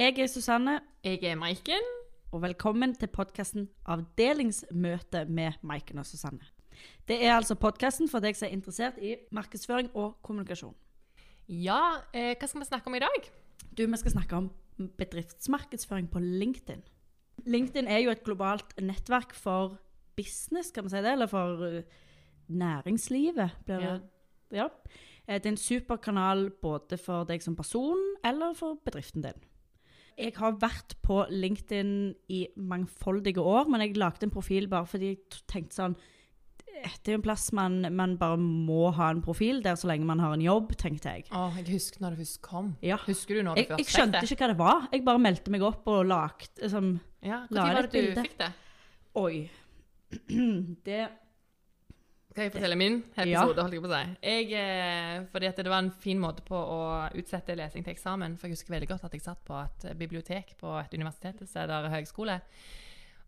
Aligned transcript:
Jeg 0.00 0.18
er 0.18 0.26
Susanne, 0.26 0.80
Jeg 1.04 1.24
er 1.24 1.34
Maiken. 1.34 1.82
og 2.32 2.42
velkommen 2.42 2.94
til 2.94 3.06
podkasten 3.06 3.68
Avdelingsmøte 3.86 5.24
med 5.28 5.52
Maiken 5.62 5.98
og 5.98 6.06
Susanne. 6.06 6.40
Det 7.08 7.24
er 7.24 7.34
altså 7.34 7.54
podkasten 7.54 8.08
for 8.08 8.18
deg 8.20 8.36
som 8.36 8.46
er 8.48 8.52
interessert 8.52 8.94
i 8.96 9.16
markedsføring 9.30 9.90
og 9.94 10.16
kommunikasjon. 10.22 10.74
Ja, 11.48 11.98
eh, 12.14 12.32
hva 12.32 12.48
skal 12.48 12.60
vi 12.60 12.66
snakke 12.66 12.86
om 12.86 12.94
i 12.94 12.98
dag? 12.98 13.28
Du, 13.76 13.86
vi 13.86 13.96
skal 13.96 14.10
snakke 14.10 14.36
om 14.36 14.50
bedriftsmarkedsføring 14.78 16.08
på 16.10 16.18
LinkedIn. 16.18 16.80
LinkedIn 17.44 17.86
er 17.86 17.98
jo 17.98 18.10
et 18.10 18.24
globalt 18.24 18.72
nettverk 18.80 19.34
for 19.34 19.76
business, 20.16 20.70
kan 20.70 20.84
man 20.84 20.90
si 20.90 20.96
det? 20.96 21.12
Eller 21.12 21.26
for 21.26 21.76
uh, 21.76 21.82
næringslivet. 22.48 23.50
Det? 23.66 24.00
Ja. 24.50 24.64
Eh, 25.28 25.40
Det 25.40 25.46
er 25.46 25.50
en 25.50 25.56
superkanal 25.56 26.50
både 26.50 26.96
for 26.96 27.24
deg 27.24 27.42
som 27.42 27.54
person 27.54 28.16
eller 28.24 28.54
for 28.54 28.80
bedriften 28.84 29.22
din. 29.22 29.49
Jeg 30.18 30.34
har 30.36 30.52
vært 30.60 30.96
på 31.02 31.22
LinkedIn 31.30 31.90
i 32.28 32.46
mangfoldige 32.56 33.40
år, 33.42 33.68
men 33.70 33.80
jeg 33.84 33.96
lagde 34.00 34.26
en 34.26 34.32
profil 34.34 34.66
bare 34.68 34.86
fordi 34.90 35.12
jeg 35.14 35.44
tenkte 35.50 35.76
sånn 35.78 35.94
eh, 35.96 36.90
Det 37.02 37.08
er 37.10 37.16
jo 37.16 37.20
en 37.20 37.24
plass 37.26 37.50
man, 37.56 37.80
man 37.96 38.16
bare 38.20 38.36
må 38.40 38.90
ha 38.96 39.10
en 39.14 39.22
profil 39.22 39.62
der 39.62 39.76
så 39.80 39.88
lenge 39.90 40.04
man 40.08 40.20
har 40.22 40.32
en 40.36 40.44
jobb, 40.44 40.74
tenkte 40.80 41.12
jeg. 41.16 41.26
Å, 41.32 41.50
jeg 41.58 41.66
husker 41.74 42.00
når 42.04 42.16
det 42.16 42.22
først 42.24 42.40
kom. 42.42 42.72
Ja. 42.84 42.98
Husker 43.06 43.40
du 43.40 43.42
når 43.46 43.54
du 43.54 43.60
Jeg, 43.62 43.68
først 43.70 43.80
jeg 43.84 43.94
skjønte 43.96 44.20
det? 44.20 44.30
ikke 44.30 44.44
hva 44.44 44.52
det 44.54 44.58
var. 44.60 44.88
Jeg 44.92 45.04
bare 45.04 45.24
meldte 45.28 45.50
meg 45.54 45.62
opp 45.70 45.88
og 45.92 46.04
lagde 46.10 46.50
liksom, 46.62 46.92
Ja, 47.22 47.42
Når 47.50 47.60
var 47.74 47.82
det 47.82 47.90
du 47.90 47.98
bilde. 47.98 48.26
fikk 48.28 48.38
det? 48.40 48.52
Oi. 49.20 49.34
Det 50.86 51.00
Skal 52.30 52.44
jeg 52.46 52.52
fortelle 52.54 52.76
min 52.78 53.00
Ja. 53.16 53.24
episode? 53.24 53.62
holdt 53.62 53.74
jeg 53.74 53.82
på 53.82 53.88
å 53.90 53.96
si? 53.96 54.16
Jeg, 54.22 54.52
eh, 54.54 55.24
fordi 55.32 55.48
at 55.48 55.56
det 55.56 55.66
var 55.66 55.78
en 55.82 55.90
fin 55.90 56.18
måte 56.18 56.44
på 56.46 56.54
å 56.54 57.10
utsette 57.18 57.56
lesing 57.58 57.82
til 57.84 57.92
eksamen. 57.94 58.36
For 58.38 58.46
jeg 58.46 58.54
husker 58.56 58.74
veldig 58.76 58.88
godt 58.88 59.04
at 59.04 59.12
jeg 59.12 59.22
satt 59.24 59.42
på 59.44 59.56
et 59.64 59.98
bibliotek 59.98 60.56
på 60.60 60.78
et 60.78 60.94
universitet 60.94 61.42
eller 61.56 61.90
høgskole. 61.90 62.40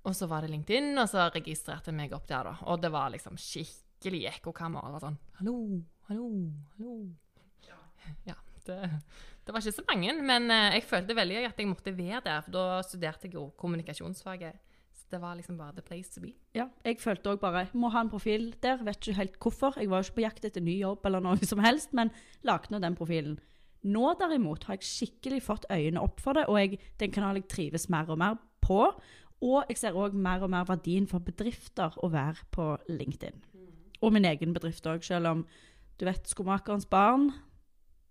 Og 0.05 0.15
så 0.15 0.27
var 0.29 0.43
det 0.43 0.51
LinkedIn, 0.51 0.97
og 0.99 1.09
så 1.09 1.29
registrerte 1.35 1.91
jeg 1.91 1.95
meg 1.99 2.13
opp 2.13 2.27
der, 2.27 2.45
da. 2.45 2.57
Og 2.71 2.81
det 2.81 2.91
var 2.93 3.11
liksom 3.11 3.37
skikkelig 3.39 4.25
ekkokammer. 4.37 4.99
Sånn 5.01 5.19
Hallo, 5.41 5.83
hallo, 6.09 6.29
hallo. 6.79 6.97
Ja. 8.27 8.35
Det, 8.65 8.77
det 9.45 9.53
var 9.53 9.59
ikke 9.61 9.75
så 9.75 9.83
mange, 9.89 10.13
men 10.23 10.51
eh, 10.51 10.75
jeg 10.77 10.85
følte 10.87 11.17
veldig 11.19 11.41
at 11.49 11.59
jeg 11.59 11.67
måtte 11.67 11.97
være 11.97 12.21
der. 12.23 12.43
For 12.47 12.55
da 12.55 12.83
studerte 12.87 13.27
jeg 13.27 13.35
jo 13.35 13.49
kommunikasjonsfaget. 13.59 14.55
Det 15.13 15.21
var 15.21 15.37
liksom 15.37 15.59
bare 15.59 15.75
the 15.77 15.83
place 15.85 16.09
to 16.15 16.23
be. 16.25 16.33
Ja, 16.57 16.71
jeg 16.87 16.97
følte 17.03 17.35
òg 17.35 17.41
bare 17.43 17.67
Må 17.77 17.91
ha 17.93 18.01
en 18.01 18.11
profil 18.11 18.55
der. 18.65 18.81
Vet 18.81 19.03
ikke 19.03 19.19
helt 19.19 19.39
hvorfor. 19.39 19.77
Jeg 19.77 19.91
var 19.93 20.01
jo 20.01 20.09
ikke 20.09 20.19
på 20.21 20.25
jakt 20.25 20.47
etter 20.49 20.65
ny 20.65 20.79
jobb 20.81 21.05
eller 21.05 21.21
noe 21.21 21.37
som 21.53 21.61
helst, 21.61 21.93
men 21.93 22.13
lagde 22.49 22.73
nå 22.73 22.81
den 22.81 22.97
profilen. 22.97 23.37
Nå 23.83 24.15
derimot 24.21 24.65
har 24.65 24.79
jeg 24.79 24.89
skikkelig 24.89 25.43
fått 25.43 25.67
øynene 25.69 26.01
opp 26.01 26.23
for 26.23 26.39
det, 26.39 26.47
og 26.49 26.61
jeg, 26.61 26.79
det 26.97 27.05
er 27.05 27.11
en 27.11 27.17
kanal 27.19 27.41
jeg 27.41 27.49
trives 27.51 27.89
mer 27.93 28.09
og 28.15 28.21
mer 28.23 28.39
på. 28.63 28.87
Og 29.43 29.69
jeg 29.69 29.81
ser 29.81 29.99
òg 29.99 30.15
mer 30.15 30.45
og 30.47 30.53
mer 30.55 30.65
verdien 30.69 31.09
for 31.11 31.25
bedrifter 31.25 31.93
å 31.99 32.09
være 32.13 32.47
på 32.55 32.69
LinkedIn. 32.89 33.43
Og 34.03 34.15
min 34.15 34.27
egen 34.27 34.55
bedrift 34.55 34.87
òg, 34.87 35.03
selv 35.05 35.29
om 35.29 35.45
du 35.99 36.07
vet 36.07 36.31
skomakerens 36.31 36.87
barn. 36.91 37.33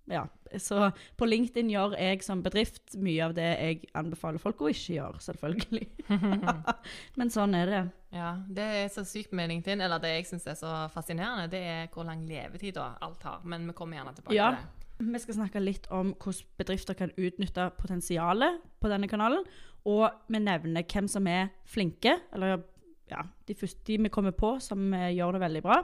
Ja, 0.09 0.25
så 0.59 0.89
på 1.15 1.27
LinkedIn 1.29 1.69
gjør 1.71 1.93
jeg 1.95 2.23
som 2.25 2.41
bedrift 2.43 2.95
mye 2.99 3.21
av 3.27 3.35
det 3.37 3.45
jeg 3.61 3.83
anbefaler 3.95 4.41
folk 4.41 4.59
å 4.65 4.71
ikke 4.71 4.95
gjøre, 4.97 5.21
selvfølgelig. 5.23 5.85
Men 7.19 7.31
sånn 7.31 7.55
er 7.55 7.69
det. 7.69 7.81
Ja, 8.15 8.31
det 8.49 8.65
er 8.81 8.89
så 8.91 9.05
sykt 9.07 9.31
med 9.37 9.51
LinkedIn, 9.53 9.81
eller 9.85 10.01
det 10.03 10.11
jeg 10.17 10.27
syns 10.31 10.47
er 10.51 10.57
så 10.59 10.71
fascinerende, 10.91 11.47
det 11.53 11.61
er 11.63 11.87
hvor 11.93 12.07
lang 12.09 12.25
levetid 12.27 12.79
alt 12.81 13.23
har. 13.23 13.39
Men 13.47 13.69
vi 13.69 13.75
kommer 13.77 13.99
gjerne 14.01 14.15
tilbake 14.17 14.35
Ja. 14.35 14.49
til 14.51 14.63
det. 14.65 14.77
Vi 15.13 15.19
skal 15.23 15.33
snakke 15.39 15.61
litt 15.63 15.87
om 15.89 16.11
hvordan 16.13 16.49
bedrifter 16.59 16.93
kan 16.99 17.13
utnytte 17.17 17.69
potensialet 17.79 18.59
på 18.81 18.89
denne 18.91 19.07
kanalen. 19.09 19.45
Og 19.89 20.03
vi 20.29 20.37
nevner 20.43 20.83
hvem 20.85 21.07
som 21.09 21.25
er 21.31 21.47
flinke, 21.65 22.19
eller 22.35 22.59
ja, 23.09 23.23
de 23.47 23.55
første 23.57 23.97
vi 23.97 24.11
kommer 24.13 24.31
på 24.37 24.59
som 24.61 24.91
eh, 24.93 25.09
gjør 25.15 25.33
det 25.39 25.41
veldig 25.47 25.63
bra. 25.65 25.79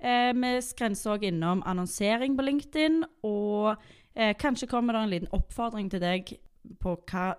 Eh, 0.00 0.32
vi 0.32 0.50
skrenser 0.64 1.12
òg 1.12 1.26
innom 1.28 1.62
annonsering 1.68 2.36
på 2.36 2.44
LinkedIn, 2.46 3.02
og 3.22 3.76
eh, 4.16 4.32
kanskje 4.40 4.68
kommer 4.70 4.96
det 4.96 5.02
en 5.02 5.12
liten 5.12 5.32
oppfordring 5.36 5.90
til 5.92 6.00
deg 6.00 6.32
på 6.80 6.96
hva, 7.10 7.34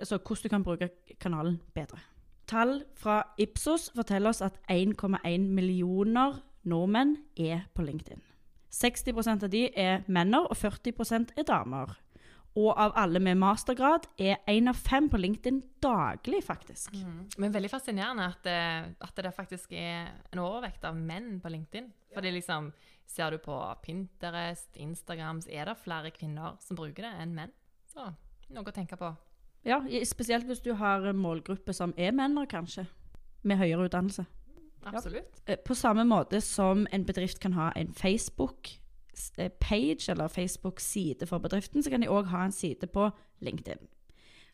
altså, 0.00 0.18
hvordan 0.18 0.42
du 0.42 0.48
kan 0.48 0.66
bruke 0.66 0.90
kanalen 1.20 1.60
bedre. 1.74 2.00
Tall 2.46 2.80
fra 2.94 3.22
Ipsos 3.38 3.90
forteller 3.94 4.30
oss 4.30 4.42
at 4.42 4.58
1,1 4.70 5.46
millioner 5.50 6.40
nordmenn 6.62 7.16
er 7.38 7.66
på 7.74 7.82
LinkedIn. 7.86 8.22
60% 8.70 9.46
av 9.46 9.50
de 9.50 9.68
er 9.78 10.02
menner, 10.06 10.46
og 10.50 10.56
40% 10.58 11.32
er 11.38 11.46
damer. 11.46 11.94
Og 12.56 12.70
av 12.72 12.94
alle 12.96 13.20
med 13.20 13.36
mastergrad 13.36 14.06
er 14.16 14.38
én 14.48 14.70
av 14.70 14.78
fem 14.80 15.10
på 15.12 15.18
LinkedIn 15.20 15.58
daglig, 15.84 16.40
faktisk. 16.46 16.94
Mm. 16.96 17.26
Men 17.36 17.52
veldig 17.52 17.70
fascinerende 17.70 18.30
at 18.32 18.46
det, 18.46 18.60
at 19.04 19.20
det 19.26 19.32
faktisk 19.36 19.74
er 19.76 20.08
en 20.32 20.40
overvekt 20.40 20.86
av 20.88 20.96
menn 20.96 21.36
på 21.42 21.52
LinkedIn. 21.52 21.90
Fordi 22.16 22.32
liksom, 22.32 22.70
ser 23.06 23.36
du 23.36 23.42
på 23.44 23.58
Pinterest, 23.84 24.70
Instagram, 24.80 25.42
så 25.44 25.52
er 25.52 25.68
det 25.68 25.76
flere 25.82 26.14
kvinner 26.16 26.56
som 26.64 26.80
bruker 26.80 27.04
det 27.04 27.12
enn 27.20 27.36
menn. 27.36 27.52
Så 27.92 28.08
noe 28.56 28.64
å 28.64 28.74
tenke 28.74 28.96
på. 28.96 29.12
Ja, 29.66 29.82
Spesielt 30.06 30.46
hvis 30.48 30.62
du 30.64 30.72
har 30.78 31.04
målgruppe 31.12 31.74
som 31.76 31.92
er 31.98 32.14
menn, 32.16 32.38
kanskje. 32.48 32.86
Med 33.42 33.60
høyere 33.60 33.90
utdannelse. 33.90 34.24
Absolutt. 34.86 35.42
Ja. 35.44 35.56
På 35.66 35.74
samme 35.74 36.04
måte 36.06 36.40
som 36.40 36.86
en 36.92 37.04
bedrift 37.04 37.40
kan 37.42 37.52
ha 37.58 37.72
en 37.76 37.92
Facebook-page 39.16 40.08
eller 40.10 40.28
Facebook-side 40.28 41.26
for 41.26 41.38
bedriften, 41.38 41.82
så 41.82 41.90
kan 41.90 42.00
de 42.02 42.08
òg 42.08 42.26
ha 42.26 42.44
en 42.44 42.52
side 42.52 42.86
på 42.92 43.10
LinkedIn. 43.40 43.88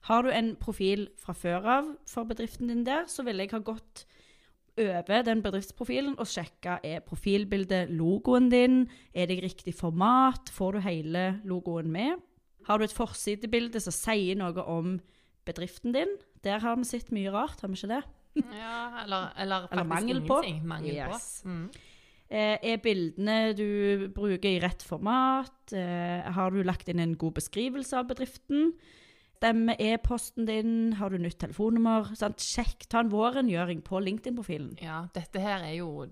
Har 0.08 0.22
du 0.22 0.30
en 0.30 0.56
profil 0.56 1.08
fra 1.18 1.32
før 1.32 1.66
av 1.78 1.90
for 2.10 2.24
bedriften 2.24 2.68
din 2.68 2.84
der, 2.86 3.04
så 3.06 3.22
ville 3.22 3.42
jeg 3.42 3.50
ha 3.52 3.58
gått 3.58 4.04
over 4.78 5.22
den 5.22 5.42
bedriftsprofilen 5.44 6.14
og 6.18 6.26
sjekka 6.26 6.78
er 6.82 7.02
profilbildet 7.04 7.90
logoen 7.92 8.48
din, 8.50 8.88
er 9.14 9.26
det 9.26 9.42
riktig 9.44 9.74
format, 9.74 10.48
får 10.50 10.72
du 10.72 10.80
hele 10.80 11.40
logoen 11.44 11.90
med? 11.92 12.16
Har 12.66 12.78
du 12.78 12.84
et 12.84 12.94
forsidebilde 12.94 13.80
som 13.82 13.92
sier 13.92 14.38
noe 14.38 14.64
om 14.64 14.96
bedriften 15.46 15.92
din? 15.92 16.16
Der 16.42 16.58
har 16.62 16.76
vi 16.76 16.84
sett 16.88 17.12
mye 17.12 17.30
rart, 17.34 17.60
har 17.60 17.68
vi 17.68 17.74
ikke 17.78 17.92
det? 17.92 18.02
Ja, 18.56 19.02
eller, 19.04 19.32
eller 19.36 19.68
Eller 19.70 19.84
mangel 19.84 20.22
på. 20.26 20.40
Mangel 20.64 20.94
Yes. 20.96 21.42
på. 21.42 21.48
Mm. 21.48 21.70
Eh, 22.32 22.56
Er 22.64 22.78
bildene 22.80 23.52
du 23.56 24.08
bruker 24.14 24.48
i 24.48 24.60
rett 24.62 24.82
format? 24.86 25.52
Eh, 25.76 26.22
Har 26.32 26.50
du 26.54 26.62
lagt 26.64 26.88
inn 26.88 27.02
en 27.02 27.16
god 27.20 27.34
beskrivelse 27.36 27.98
av 27.98 28.08
bedriften? 28.08 28.72
Stemmer 29.42 29.76
e-posten 29.82 30.46
din? 30.46 30.92
Har 31.00 31.10
du 31.10 31.18
nytt 31.18 31.40
telefonnummer? 31.42 32.12
Sant? 32.16 32.38
Sjekk, 32.40 32.86
ta 32.88 33.00
en 33.02 33.10
vårrengjøring 33.10 33.82
på 33.84 33.98
LinkedIn-profilen. 34.00 34.76
Ja, 34.80 35.08
dette 35.12 35.42
her 35.42 35.64
er 35.66 35.74
jo 35.80 36.06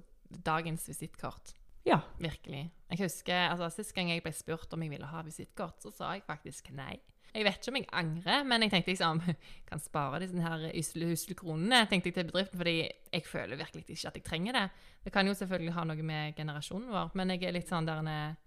dagens 0.44 0.88
visittkort. 0.90 1.54
Ja. 1.86 2.00
Virkelig. 2.20 2.66
Jeg 2.90 2.98
husker, 3.00 3.46
altså 3.54 3.70
Sist 3.72 3.94
gang 3.94 4.10
jeg 4.10 4.22
ble 4.24 4.32
spurt 4.36 4.74
om 4.74 4.82
jeg 4.82 4.90
ville 4.90 5.06
ha 5.08 5.22
visittkort, 5.22 5.78
så 5.80 5.92
sa 5.94 6.12
jeg 6.18 6.26
faktisk 6.26 6.72
nei. 6.76 6.98
Jeg 7.30 7.46
vet 7.46 7.58
ikke 7.60 7.72
om 7.72 7.78
jeg 7.78 7.88
angrer, 8.00 8.44
men 8.48 8.64
jeg 8.64 8.72
tenkte 8.72 8.92
liksom 8.92 9.20
kan 9.70 9.82
spare 9.82 10.20
disse 10.22 10.42
her 10.42 10.66
usle, 10.70 11.10
usle 11.14 11.36
kronene 11.38 11.84
tenkte 11.90 12.10
jeg 12.10 12.18
til 12.18 12.30
bedriften, 12.30 12.58
fordi 12.58 12.76
jeg 12.82 13.26
føler 13.26 13.60
virkelig 13.60 13.84
ikke 13.86 14.10
at 14.10 14.18
jeg 14.18 14.26
trenger 14.26 14.58
det. 14.58 14.64
Det 15.04 15.12
kan 15.14 15.26
jo 15.26 15.36
selvfølgelig 15.38 15.76
ha 15.76 15.84
noe 15.88 16.06
med 16.06 16.34
generasjonen 16.38 16.90
vår, 16.90 17.12
men 17.14 17.34
jeg 17.34 17.46
er 17.46 17.56
litt 17.56 17.70
sånn 17.70 17.88
der 17.88 18.10
eh, 18.10 18.38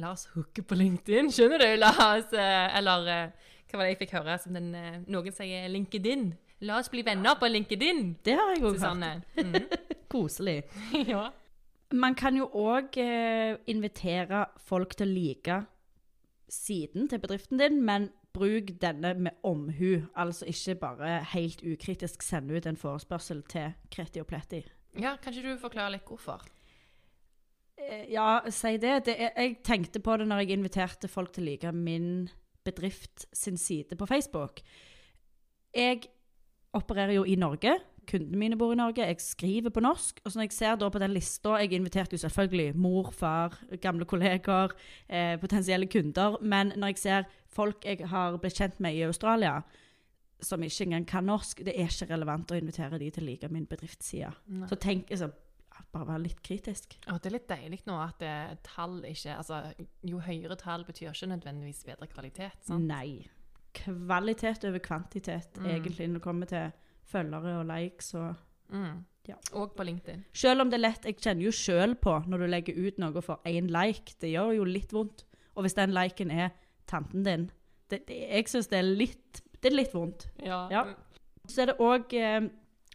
La 0.00 0.14
oss 0.14 0.24
hooke 0.32 0.62
på 0.64 0.76
LinkedIn, 0.78 1.28
skjønner 1.34 1.60
du? 1.60 1.66
La 1.82 1.90
oss, 1.92 2.30
eh, 2.32 2.78
Eller 2.78 3.10
eh, 3.12 3.50
hva 3.68 3.80
var 3.80 3.84
det 3.84 3.92
jeg 3.92 4.00
fikk 4.04 4.14
høre 4.18 4.38
som 4.40 4.56
den, 4.56 4.70
noen 5.10 5.34
sier 5.34 5.68
LinkedIn? 5.72 6.30
La 6.62 6.78
oss 6.78 6.88
bli 6.92 7.02
venner 7.02 7.34
på 7.40 7.48
LinkedIn, 7.50 8.02
Det 8.22 8.36
har 8.38 8.54
jeg 8.54 8.62
òg 8.68 8.78
hørt. 8.78 9.26
Mm. 9.36 9.56
Koselig. 10.12 10.62
ja. 11.12 11.30
Man 11.92 12.14
kan 12.16 12.36
jo 12.38 12.46
òg 12.56 12.96
eh, 13.00 13.58
invitere 13.68 14.46
folk 14.64 14.94
til 14.96 15.10
å 15.10 15.12
like 15.12 15.58
siden 16.52 17.08
til 17.08 17.20
bedriften 17.22 17.60
din, 17.60 17.78
men 17.84 18.10
bruk 18.32 18.70
denne 18.80 19.14
med 19.14 19.38
omhu. 19.44 20.02
Altså 20.16 20.46
ikke 20.48 20.74
bare 20.80 21.18
helt 21.32 21.62
ukritisk 21.64 22.22
sende 22.24 22.56
ut 22.56 22.66
en 22.68 22.76
forespørsel 22.80 23.42
til 23.48 23.72
Kreti 23.92 24.20
og 24.20 24.26
Pletti. 24.28 24.62
ja, 25.00 25.16
kan 25.16 25.32
ikke 25.32 25.54
du 25.54 25.58
forklare 25.60 25.94
litt 25.96 26.04
hvorfor? 26.08 26.44
Eh, 27.78 28.04
Ja, 28.12 28.40
si 28.50 28.76
det. 28.76 29.04
det 29.06 29.14
er, 29.18 29.30
jeg 29.36 29.56
tenkte 29.64 30.00
på 30.00 30.16
det 30.16 30.28
når 30.28 30.42
jeg 30.44 30.50
inviterte 30.58 31.08
folk 31.08 31.32
til 31.32 31.44
å 31.44 31.50
like 31.50 31.72
min 31.72 32.28
bedrift 32.64 33.26
sin 33.32 33.56
side 33.56 33.96
på 33.96 34.06
Facebook. 34.06 34.60
Jeg 35.74 36.02
opererer 36.74 37.12
jo 37.16 37.24
i 37.24 37.34
Norge. 37.36 37.78
Kundene 38.06 38.36
mine 38.38 38.56
bor 38.58 38.72
i 38.72 38.76
Norge. 38.76 39.04
Jeg 39.06 39.20
skriver 39.20 39.70
på 39.70 39.80
norsk. 39.80 40.20
Og 40.24 40.32
så 40.32 40.38
når 40.38 40.48
jeg 40.48 40.52
ser 40.52 40.76
da 40.76 40.88
på 40.90 40.98
den 40.98 41.12
lista 41.14 41.56
Jeg 41.60 41.72
inviterte 41.72 42.16
jo 42.16 42.18
selvfølgelig 42.18 42.76
mor, 42.76 43.10
far, 43.12 43.58
gamle 43.80 44.04
kolleger, 44.04 44.72
eh, 45.08 45.36
potensielle 45.40 45.86
kunder. 45.86 46.36
Men 46.42 46.72
når 46.76 46.86
jeg 46.94 46.98
ser 46.98 47.24
folk 47.48 47.84
jeg 47.84 48.08
har 48.08 48.36
blitt 48.38 48.54
kjent 48.58 48.80
med 48.80 48.94
i 48.94 49.02
Australia, 49.06 49.62
som 50.42 50.62
ikke 50.62 50.84
engang 50.88 51.06
kan 51.06 51.24
norsk, 51.24 51.58
det 51.64 51.74
er 51.78 51.86
ikke 51.86 52.10
relevant 52.10 52.50
å 52.50 52.58
invitere 52.58 52.98
de 52.98 53.10
til 53.10 53.22
å 53.22 53.26
like 53.26 53.48
min 53.48 53.66
bedriftsside. 53.66 54.32
Nei. 54.48 54.66
Så 54.68 54.74
tenk 54.82 55.10
altså, 55.10 55.30
bare 55.92 56.06
være 56.08 56.22
litt 56.24 56.42
kritisk. 56.42 56.96
Og 57.12 57.20
det 57.22 57.30
er 57.30 57.36
litt 57.36 57.48
deilig 57.48 57.80
nå 57.86 58.00
at 58.02 58.18
det, 58.18 58.58
tall 58.64 58.98
ikke 59.04 59.36
Altså, 59.36 59.62
jo 60.02 60.18
høyere 60.18 60.56
tall 60.56 60.84
betyr 60.84 61.12
ikke 61.12 61.30
nødvendigvis 61.36 61.84
bedre 61.84 62.06
kvalitet. 62.10 62.58
sant? 62.66 62.84
Nei. 62.88 63.28
kvalitet 63.72 64.64
over 64.68 64.78
kvantitet, 64.78 65.56
Mm. 65.58 65.66
egentlig, 65.66 66.08
når 66.08 66.14
det 66.14 66.22
kommer 66.22 66.46
til 66.46 66.72
følgere 67.08 67.58
og 67.60 67.68
likes 67.70 68.14
og 68.14 68.34
Mm. 68.72 69.04
Ja. 69.28 69.36
Og 69.52 69.74
på 69.76 69.84
LinkedIn. 69.84 70.24
Selv 70.34 70.64
om 70.64 70.70
det 70.70 70.78
er 70.80 70.86
lett 70.88 71.04
Jeg 71.04 71.20
kjenner 71.22 71.44
jo 71.46 71.54
sjøl 71.54 71.94
på 71.94 72.14
når 72.26 72.42
du 72.42 72.46
legger 72.50 72.78
ut 72.88 72.98
noe 73.02 73.22
for 73.22 73.42
én 73.46 73.68
like. 73.70 74.16
Det 74.18 74.32
gjør 74.32 74.56
jo 74.56 74.64
litt 74.64 74.94
vondt. 74.94 75.24
Og 75.54 75.66
hvis 75.66 75.76
den 75.76 75.92
liken 75.94 76.32
er 76.32 76.50
tanten 76.88 77.22
din 77.26 77.50
det, 77.90 78.06
det, 78.08 78.16
Jeg 78.32 78.48
syns 78.48 78.70
det 78.72 78.80
Det 79.60 79.70
er 79.70 79.76
litt 79.76 79.94
vondt. 79.94 80.28
Ja. 80.42 80.66
Ja. 80.70 80.84
Så 81.46 81.62
er 81.62 81.66
det 81.70 81.78
òg 81.78 82.14
eh, 82.14 82.48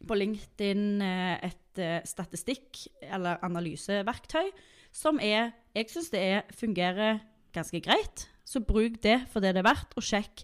på 0.08 0.18
LinkedIn 0.18 1.02
eh, 1.02 1.48
et 1.48 1.80
eh, 1.80 2.02
statistikk- 2.04 2.88
eller 3.02 3.38
analyseverktøy 3.44 4.52
som 4.92 5.20
er 5.20 5.54
Jeg 5.76 5.90
syns 5.90 6.10
det 6.10 6.20
er, 6.20 6.42
fungerer 6.52 7.20
ganske 7.54 7.80
greit. 7.82 8.28
Så 8.44 8.60
bruk 8.60 9.02
det 9.04 9.28
for 9.30 9.40
det 9.40 9.54
det 9.56 9.64
er 9.64 9.70
verdt, 9.70 9.94
og 9.96 10.04
sjekk 10.04 10.44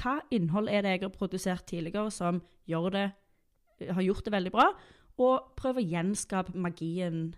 hva 0.00 0.18
innhold 0.34 0.70
er 0.72 0.84
det 0.84 0.96
jeg 0.96 1.06
har 1.06 1.14
produsert 1.14 1.66
tidligere 1.68 2.12
som 2.14 2.42
gjør 2.68 2.92
det, 2.94 3.06
har 3.90 4.04
gjort 4.04 4.24
det 4.26 4.34
veldig 4.34 4.52
bra, 4.54 4.68
og 5.22 5.56
prøve 5.56 5.80
å 5.80 5.88
gjenskape 5.88 6.54
magien 6.60 7.30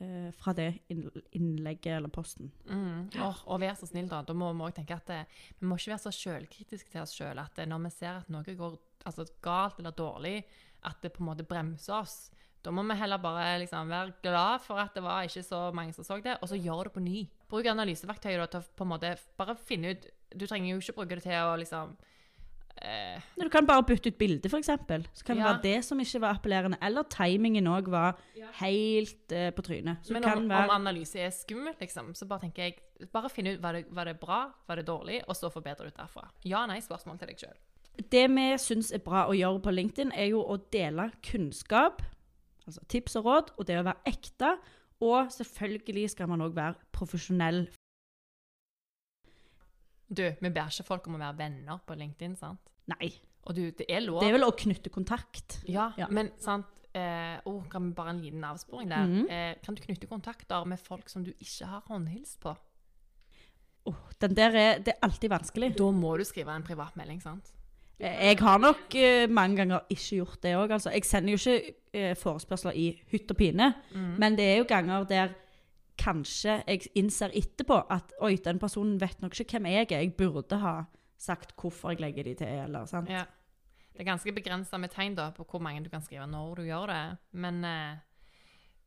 eh, 0.00 0.28
fra 0.36 0.52
det 0.56 0.68
innlegget 0.90 1.96
eller 1.96 2.12
posten. 2.12 2.50
Mm. 2.68 3.08
Åh, 3.16 3.42
og 3.46 3.60
vær 3.62 3.76
så 3.78 3.88
snill, 3.88 4.08
da. 4.10 4.22
Da 4.26 4.36
må 4.36 4.50
vi 4.52 4.66
også 4.66 4.80
tenke 4.80 4.98
at 4.98 5.12
det, 5.12 5.22
vi 5.60 5.68
må 5.68 5.78
ikke 5.78 5.94
være 5.94 6.04
så 6.04 6.14
sjølkritiske 6.14 6.92
til 6.92 7.04
oss 7.04 7.16
sjøl 7.16 7.40
at 7.42 7.60
eh, 7.62 7.68
når 7.68 7.86
vi 7.86 7.94
ser 7.96 8.20
at 8.20 8.32
noe 8.32 8.56
går 8.58 8.78
altså, 9.08 9.28
galt 9.44 9.80
eller 9.80 9.96
dårlig, 9.96 10.40
at 10.86 11.00
det 11.02 11.14
på 11.14 11.24
en 11.24 11.30
måte 11.30 11.46
bremser 11.48 11.96
oss. 12.00 12.18
Da 12.66 12.72
må 12.74 12.82
vi 12.82 12.96
heller 12.98 13.22
bare 13.22 13.60
liksom, 13.62 13.90
være 13.92 14.16
glad 14.24 14.62
for 14.64 14.82
at 14.82 14.94
det 14.96 15.04
var 15.04 15.26
ikke 15.26 15.44
så 15.46 15.68
mange 15.74 15.94
som 15.94 16.06
så 16.06 16.18
det, 16.22 16.36
og 16.42 16.50
så 16.50 16.58
gjør 16.58 16.88
det 16.88 16.94
på 16.96 17.02
ny. 17.04 17.20
Bruk 17.46 17.68
analyseverktøyet 17.70 18.50
til 18.50 18.62
å 18.62 18.76
på 18.76 18.86
en 18.86 18.90
måte 18.90 19.12
bare 19.38 19.54
finne 19.68 19.94
ut 19.94 20.08
Du 20.34 20.46
trenger 20.46 20.72
jo 20.74 20.78
ikke 20.80 20.96
bruke 20.96 21.16
det 21.18 21.22
til 21.26 21.32
å 21.32 21.56
liksom 21.60 21.96
eh, 22.82 23.20
Du 23.38 23.48
kan 23.52 23.66
bare 23.66 23.84
bytte 23.86 24.10
ut 24.12 24.18
bilde, 24.18 24.48
f.eks. 24.50 24.66
Så 24.66 25.24
kan 25.24 25.36
det 25.36 25.44
Ja. 25.44 25.52
være 25.52 25.62
det 25.62 25.84
som 25.84 25.98
ikke 26.00 26.20
var 26.20 26.34
appellerende. 26.34 26.78
Eller 26.82 27.02
timingen 27.04 27.66
òg 27.66 27.88
var 27.88 28.16
helt 28.60 29.32
eh, 29.32 29.50
på 29.50 29.62
trynet. 29.62 29.98
Så 30.04 30.12
Men 30.12 30.24
om, 30.24 30.48
være 30.48 30.68
om 30.68 30.74
analyse 30.76 31.16
er 31.20 31.30
skummelt, 31.30 31.78
liksom, 31.80 32.14
så 32.14 32.26
bare 32.26 32.40
tenker 32.46 32.62
jeg 32.62 32.76
Bare 33.12 33.28
finn 33.28 33.46
ut 33.46 33.60
var 33.60 33.72
det, 33.76 33.84
var 33.92 34.04
det 34.08 34.14
bra, 34.18 34.52
var 34.66 34.76
det 34.76 34.86
dårlig, 34.86 35.18
og 35.28 35.36
så 35.36 35.50
forbedre 35.52 35.86
ut 35.90 35.96
derfra. 35.98 36.30
Ja-nei-spørsmål 36.48 37.18
til 37.20 37.28
deg 37.28 37.36
sjøl. 37.42 37.58
Det 38.10 38.22
vi 38.32 38.44
syns 38.56 38.88
er 38.90 39.02
bra 39.04 39.26
å 39.28 39.34
gjøre 39.36 39.60
på 39.60 39.70
LinkedIn, 39.74 40.12
er 40.16 40.30
jo 40.30 40.40
å 40.40 40.56
dele 40.72 41.10
kunnskap, 41.22 42.00
altså 42.64 42.80
tips 42.88 43.16
og 43.20 43.24
råd, 43.28 43.50
og 43.58 43.66
det 43.68 43.76
å 43.76 43.84
være 43.84 44.00
ekte. 44.08 44.54
Og 45.04 45.28
selvfølgelig 45.28 46.08
skal 46.14 46.26
man 46.32 46.40
òg 46.40 46.54
være 46.56 46.74
profesjonell. 46.96 47.66
Du, 50.08 50.22
vi 50.40 50.50
ber 50.50 50.68
ikke 50.70 50.84
folk 50.86 51.06
om 51.08 51.16
å 51.16 51.18
være 51.18 51.36
venner 51.38 51.80
på 51.86 51.94
LinkedIn, 51.98 52.36
sant? 52.38 52.60
Nei, 52.92 53.12
Og 53.46 53.54
du, 53.54 53.70
det 53.70 53.86
er 53.90 54.00
lov. 54.04 54.20
det 54.22 54.28
er 54.28 54.32
vel 54.38 54.44
å 54.46 54.52
knytte 54.54 54.90
kontakt. 54.90 55.60
Ja, 55.66 55.92
Ja. 55.98 56.06
men 56.10 56.30
sant 56.38 56.66
eh, 56.94 57.38
oh, 57.44 57.62
kan 57.70 57.88
vi 57.88 57.94
Bare 57.94 58.10
en 58.10 58.20
liten 58.22 58.44
avsporing 58.44 58.88
der. 58.88 59.06
Mm. 59.06 59.26
eh, 59.28 59.54
kan 59.64 59.74
du 59.74 59.82
knytte 59.82 60.06
kontakter 60.06 60.64
med 60.66 60.78
folk 60.80 61.08
som 61.08 61.24
du 61.24 61.32
ikke 61.32 61.66
har 61.66 61.82
håndhilst 61.88 62.40
på? 62.40 62.56
Åh, 63.86 63.94
den 64.20 64.34
der 64.34 64.50
er, 64.56 64.78
det 64.82 64.94
er 64.94 65.02
alltid 65.06 65.30
vanskelig. 65.30 65.74
Da 65.78 65.90
må 65.94 66.16
du 66.18 66.24
skrive 66.24 66.54
en 66.56 66.62
privatmelding, 66.66 67.20
sant? 67.22 67.52
Eh, 68.00 68.28
Jeg 68.32 68.38
har 68.40 68.58
nok 68.58 68.94
eh, 68.94 69.26
mange 69.28 69.56
ganger 69.56 69.80
ikke 69.90 70.16
gjort 70.18 70.40
det 70.42 70.54
òg. 70.56 70.70
Altså. 70.74 70.90
Jeg 70.92 71.04
sender 71.04 71.32
jo 71.32 71.38
ikke 71.38 71.74
eh, 71.94 72.14
forespørsler 72.18 72.74
i 72.76 72.88
hytt 73.12 73.30
og 73.30 73.36
pine, 73.36 73.74
Mm. 73.94 74.16
men 74.18 74.36
det 74.36 74.44
er 74.44 74.56
jo 74.58 74.64
ganger 74.68 75.04
der 75.04 75.34
kanskje 76.06 76.60
jeg 76.68 76.86
innser 77.02 77.34
etterpå 77.36 77.80
at 77.92 78.14
oi, 78.22 78.36
den 78.46 78.60
personen 78.62 79.00
vet 79.02 79.20
nok 79.24 79.34
ikke 79.34 79.58
hvem 79.58 79.66
jeg 79.72 79.88
er. 79.90 79.96
Jeg 80.06 80.14
burde 80.18 80.58
ha 80.62 80.76
sagt 81.18 81.54
hvorfor 81.58 81.94
jeg 81.94 82.00
legger 82.04 82.26
de 82.30 82.34
til, 82.38 82.56
eller 82.66 82.86
sant. 82.90 83.10
Ja. 83.10 83.24
Det 83.96 84.04
er 84.04 84.10
ganske 84.12 84.32
begrensa 84.36 84.76
med 84.78 84.92
tegn 84.92 85.14
da, 85.16 85.30
på 85.32 85.46
hvor 85.48 85.62
mange 85.64 85.80
du 85.82 85.88
kan 85.88 86.02
skrive 86.04 86.26
når 86.28 86.58
du 86.60 86.66
gjør 86.68 86.90
det, 86.92 87.04
men 87.40 87.62
eh, 87.64 87.94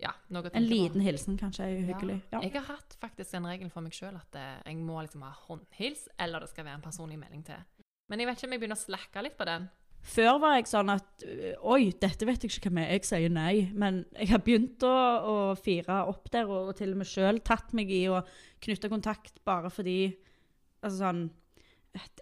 ja, 0.04 0.12
noe 0.30 0.46
å 0.46 0.52
En 0.52 0.54
tenke 0.54 0.68
på. 0.70 0.70
liten 0.70 1.02
hilsen 1.02 1.40
kanskje 1.42 1.66
er 1.66 1.80
uhyggelig. 1.82 2.20
Ja. 2.30 2.38
Ja. 2.38 2.42
Jeg 2.46 2.54
har 2.60 2.68
hatt 2.76 2.94
faktisk 3.02 3.34
en 3.40 3.48
regel 3.50 3.72
for 3.74 3.82
meg 3.82 3.98
sjøl 3.98 4.16
at 4.20 4.38
eh, 4.38 4.60
jeg 4.70 4.78
må 4.86 5.02
liksom 5.02 5.26
ha 5.26 5.32
håndhils, 5.48 6.06
eller 6.22 6.46
det 6.46 6.52
skal 6.54 6.68
være 6.70 6.78
en 6.78 6.86
personlig 6.86 7.18
melding 7.20 7.42
til. 7.50 7.66
Men 8.10 8.22
jeg 8.22 8.30
vet 8.30 8.38
ikke 8.40 8.48
om 8.52 8.54
jeg 8.56 8.62
begynner 8.64 8.80
å 8.80 8.86
slakke 8.86 9.26
litt 9.26 9.36
på 9.42 9.50
den. 9.50 9.66
Før 10.00 10.40
var 10.42 10.56
jeg 10.56 10.70
sånn 10.70 10.90
at 10.94 11.26
oi, 11.68 11.92
dette 12.02 12.26
vet 12.26 12.46
jeg 12.46 12.54
ikke 12.56 12.72
hva 12.72 12.86
er, 12.86 12.96
jeg 12.96 13.08
sier 13.10 13.34
nei. 13.34 13.68
Men 13.78 14.02
jeg 14.16 14.32
har 14.32 14.42
begynt 14.46 14.86
å, 14.88 14.94
å 15.20 15.36
fire 15.60 16.02
opp 16.10 16.32
der, 16.34 16.50
og, 16.50 16.72
til 16.80 16.96
og 16.96 17.02
med 17.02 17.10
sjøl 17.10 17.42
tatt 17.46 17.76
meg 17.78 17.92
i 17.94 18.06
å 18.10 18.24
knytte 18.64 18.92
kontakt 18.92 19.42
bare 19.48 19.72
fordi 19.74 20.00
Altså 20.80 21.02
sånn 21.02 21.24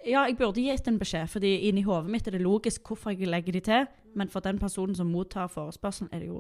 Ja, 0.08 0.24
jeg 0.26 0.38
burde 0.40 0.64
gitt 0.64 0.88
en 0.90 0.98
beskjed, 0.98 1.28
fordi 1.30 1.52
inni 1.68 1.84
hodet 1.86 2.10
mitt 2.10 2.28
er 2.30 2.38
det 2.38 2.42
logisk 2.42 2.88
hvorfor 2.88 3.14
jeg 3.14 3.30
legger 3.30 3.58
de 3.58 3.62
til, 3.68 3.90
men 4.18 4.32
for 4.32 4.42
den 4.46 4.58
personen 4.62 4.96
som 4.96 5.12
mottar 5.12 5.52
forespørselen, 5.52 6.10
er 6.16 6.24
det 6.24 6.30
jo 6.30 6.40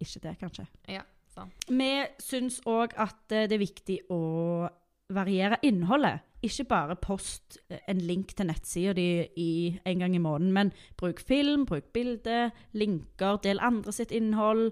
ikke 0.00 0.22
det, 0.24 0.32
kanskje. 0.40 0.64
Ja, 0.90 1.04
sant. 1.30 1.68
Vi 1.68 1.90
syns 2.24 2.58
òg 2.66 2.96
at 2.96 3.36
eh, 3.36 3.44
det 3.46 3.58
er 3.58 3.62
viktig 3.62 3.98
å 4.12 4.20
variere 5.12 5.60
innholdet. 5.68 6.24
Ikke 6.46 6.66
bare 6.70 6.96
post 7.00 7.58
eh, 7.70 7.80
en 7.90 8.00
link 8.02 8.34
til 8.36 8.46
nettsida 8.46 8.94
di 8.96 9.08
en 9.86 10.02
gang 10.02 10.14
i 10.14 10.22
måneden, 10.22 10.52
men 10.54 10.72
bruk 10.98 11.20
film, 11.20 11.66
bruk 11.66 11.90
bilde, 11.96 12.50
linker, 12.72 13.40
del 13.42 13.62
andre 13.62 13.92
sitt 13.92 14.14
innhold. 14.14 14.70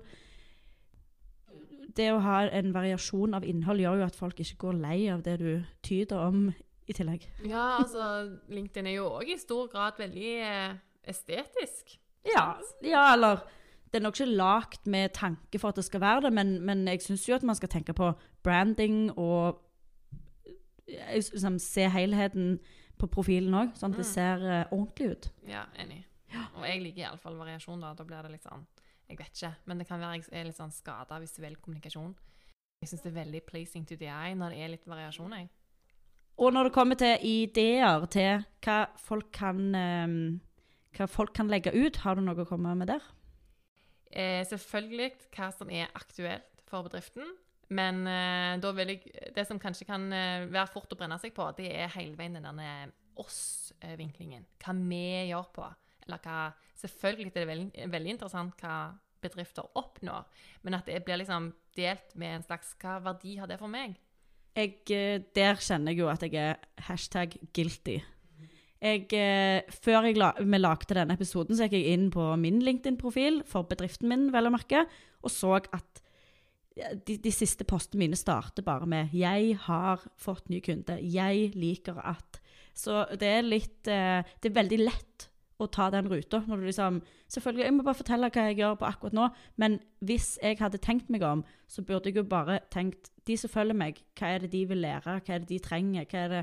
Det 1.94 2.10
å 2.10 2.22
ha 2.22 2.44
en 2.46 2.74
variasjon 2.74 3.34
av 3.38 3.46
innhold 3.46 3.82
gjør 3.82 4.00
jo 4.02 4.06
at 4.06 4.18
folk 4.18 4.40
ikke 4.42 4.60
går 4.66 4.78
lei 4.82 5.00
av 5.10 5.22
det 5.26 5.38
du 5.42 5.50
tyder 5.86 6.22
om 6.28 6.46
i 6.86 6.94
tillegg. 6.94 7.26
Ja, 7.48 7.80
altså, 7.80 8.38
LinkedIn 8.52 8.90
er 8.90 8.98
jo 8.98 9.10
òg 9.16 9.30
i 9.32 9.38
stor 9.40 9.68
grad 9.72 9.98
veldig 9.98 10.32
eh, 10.44 10.78
estetisk. 11.10 11.96
Ja, 12.28 12.54
ja 12.84 13.04
eller 13.14 13.44
det 13.92 14.00
er 14.00 14.08
nok 14.08 14.18
ikke 14.18 14.36
lagt 14.36 14.88
med 14.90 15.14
tanke 15.14 15.58
for 15.62 15.70
at 15.70 15.78
det 15.78 15.86
skal 15.86 16.02
være 16.02 16.26
det, 16.26 16.32
men, 16.34 16.56
men 16.66 16.88
jeg 16.90 17.02
syns 17.04 17.28
jo 17.28 17.36
at 17.36 17.46
man 17.46 17.54
skal 17.54 17.70
tenke 17.70 17.94
på 17.94 18.10
branding 18.42 19.12
og 19.14 19.60
liksom, 20.88 21.58
se 21.58 21.88
helheten 21.88 22.58
på 22.98 23.08
profilen 23.10 23.54
òg, 23.54 23.72
sånn 23.78 23.92
at 23.94 23.98
det 23.98 24.06
Mm. 24.06 24.12
ser 24.12 24.36
uh, 24.44 24.64
ordentlig 24.72 25.10
ut. 25.10 25.30
Ja, 25.48 25.64
enig. 25.78 26.04
Og 26.56 26.64
jeg 26.66 26.82
liker 26.82 27.02
iallfall 27.04 27.36
variasjon, 27.38 27.80
da. 27.80 27.92
Da 27.94 28.04
blir 28.04 28.22
det 28.22 28.30
litt 28.32 28.42
sånn 28.42 28.66
Jeg 29.08 29.18
vet 29.18 29.34
ikke, 29.34 29.54
men 29.66 29.78
det 29.78 29.86
kan 29.86 30.00
være 30.00 30.14
jeg 30.22 30.28
er 30.32 30.44
litt 30.48 30.56
sånn 30.56 30.72
skada 30.72 31.14
av 31.14 31.20
visuell 31.20 31.56
kommunikasjon. 31.56 32.14
Jeg 32.80 32.88
syns 32.88 33.02
det 33.02 33.10
er 33.12 33.24
veldig 33.24 33.42
pleasing 33.46 33.84
to 33.86 33.96
the 33.96 34.06
eye 34.06 34.34
når 34.34 34.50
det 34.50 34.58
er 34.64 34.68
litt 34.72 34.86
variasjon, 34.88 35.30
jeg. 35.30 35.48
Og 36.38 36.52
når 36.52 36.64
det 36.64 36.72
kommer 36.72 36.94
til 36.96 37.18
ideer 37.22 38.06
til 38.06 38.44
hva 38.64 38.78
folk 38.96 39.30
kan, 39.32 39.60
um, 39.74 40.40
hva 40.96 41.06
folk 41.06 41.34
kan 41.34 41.48
legge 41.48 41.70
ut, 41.74 41.96
har 41.96 42.14
du 42.16 42.22
noe 42.22 42.34
å 42.34 42.48
komme 42.48 42.74
med 42.74 42.88
der? 42.88 43.02
Eh, 44.10 44.42
selvfølgelig 44.46 45.12
hva 45.36 45.50
som 45.52 45.70
er 45.70 45.88
aktuelt 45.94 46.62
for 46.66 46.82
bedriften. 46.88 47.28
Men 47.74 48.04
eh, 48.06 48.56
da 48.62 48.70
vil 48.76 48.94
jeg, 48.94 49.14
det 49.34 49.46
som 49.48 49.60
kanskje 49.62 49.86
kan 49.88 50.06
eh, 50.14 50.46
være 50.46 50.70
fort 50.72 50.92
å 50.94 50.98
brenne 50.98 51.18
seg 51.22 51.34
på, 51.36 51.48
det 51.58 51.70
er 51.72 51.92
hele 51.96 52.18
veien 52.18 52.38
den 52.38 52.60
der 52.60 52.92
oss-vinklingen. 53.20 54.46
Hva 54.62 54.74
vi 54.78 55.06
gjør 55.30 55.50
på. 55.54 55.66
Eller 56.04 56.22
hva 56.22 56.38
Selvfølgelig 56.84 57.30
er 57.30 57.36
det 57.38 57.48
veldig, 57.48 57.84
veldig 57.94 58.10
interessant 58.12 58.58
hva 58.60 58.78
bedrifter 59.24 59.64
oppnår, 59.78 60.26
men 60.66 60.76
at 60.76 60.88
det 60.90 60.98
blir 61.06 61.16
liksom 61.22 61.46
delt 61.78 62.10
med 62.20 62.34
en 62.34 62.44
slags 62.44 62.74
Hva 62.82 62.98
verdi 63.06 63.38
har 63.40 63.48
det 63.48 63.56
for 63.60 63.72
meg? 63.72 63.94
Jeg, 64.54 64.82
eh, 64.92 65.22
der 65.34 65.58
kjenner 65.58 65.94
jeg 65.94 66.02
jo 66.02 66.10
at 66.12 66.26
jeg 66.26 66.36
er 66.38 66.60
hashtag 66.86 67.38
guilty. 67.56 68.02
Jeg, 68.84 69.06
eh, 69.16 69.64
før 69.80 70.10
la, 70.12 70.34
vi 70.38 70.60
lagde 70.60 70.94
denne 70.94 71.16
episoden, 71.16 71.56
så 71.56 71.64
gikk 71.64 71.78
jeg 71.78 71.96
inn 71.96 72.10
på 72.12 72.26
min 72.36 72.60
LinkedIn-profil 72.62 73.40
for 73.48 73.64
bedriften 73.70 74.10
min, 74.12 74.28
vel 74.34 74.50
å 74.50 74.52
merke, 74.52 74.84
og 75.24 75.32
så 75.32 75.56
at 75.56 76.03
de, 76.74 77.16
de 77.22 77.32
siste 77.32 77.66
postene 77.68 78.02
mine 78.02 78.18
starter 78.18 78.64
bare 78.66 78.86
med 78.86 79.12
'Jeg 79.14 79.58
har 79.66 80.02
fått 80.16 80.48
ny 80.50 80.60
kunde'. 80.60 80.98
'Jeg 81.02 81.52
liker 81.54 82.00
at' 82.02 82.40
Så 82.74 83.04
det 83.14 83.28
er 83.28 83.46
litt 83.46 83.86
eh, 83.86 84.26
Det 84.42 84.50
er 84.50 84.60
veldig 84.60 84.78
lett 84.82 85.28
å 85.62 85.68
ta 85.70 85.86
den 85.90 86.08
ruta. 86.10 86.42
Når 86.46 86.56
du 86.56 86.66
liksom 86.66 87.02
Selvfølgelig, 87.30 87.64
jeg 87.64 87.74
må 87.74 87.84
bare 87.86 87.98
fortelle 87.98 88.30
hva 88.30 88.46
jeg 88.48 88.58
gjør 88.58 88.74
på 88.78 88.86
akkurat 88.86 89.14
nå, 89.16 89.28
men 89.56 89.78
hvis 90.06 90.38
jeg 90.42 90.58
hadde 90.60 90.78
tenkt 90.78 91.08
meg 91.10 91.22
om, 91.22 91.44
så 91.66 91.82
burde 91.82 92.10
jeg 92.10 92.16
jo 92.16 92.22
bare 92.22 92.60
tenkt 92.70 93.10
De 93.26 93.36
som 93.36 93.50
følger 93.50 93.74
meg, 93.74 94.02
hva 94.18 94.34
er 94.34 94.44
det 94.44 94.52
de 94.52 94.64
vil 94.68 94.82
lære? 94.84 95.20
Hva 95.24 95.34
er 95.34 95.38
det 95.38 95.48
de 95.48 95.58
trenger? 95.58 96.04
Hva 96.10 96.18
er 96.18 96.28
det, 96.28 96.42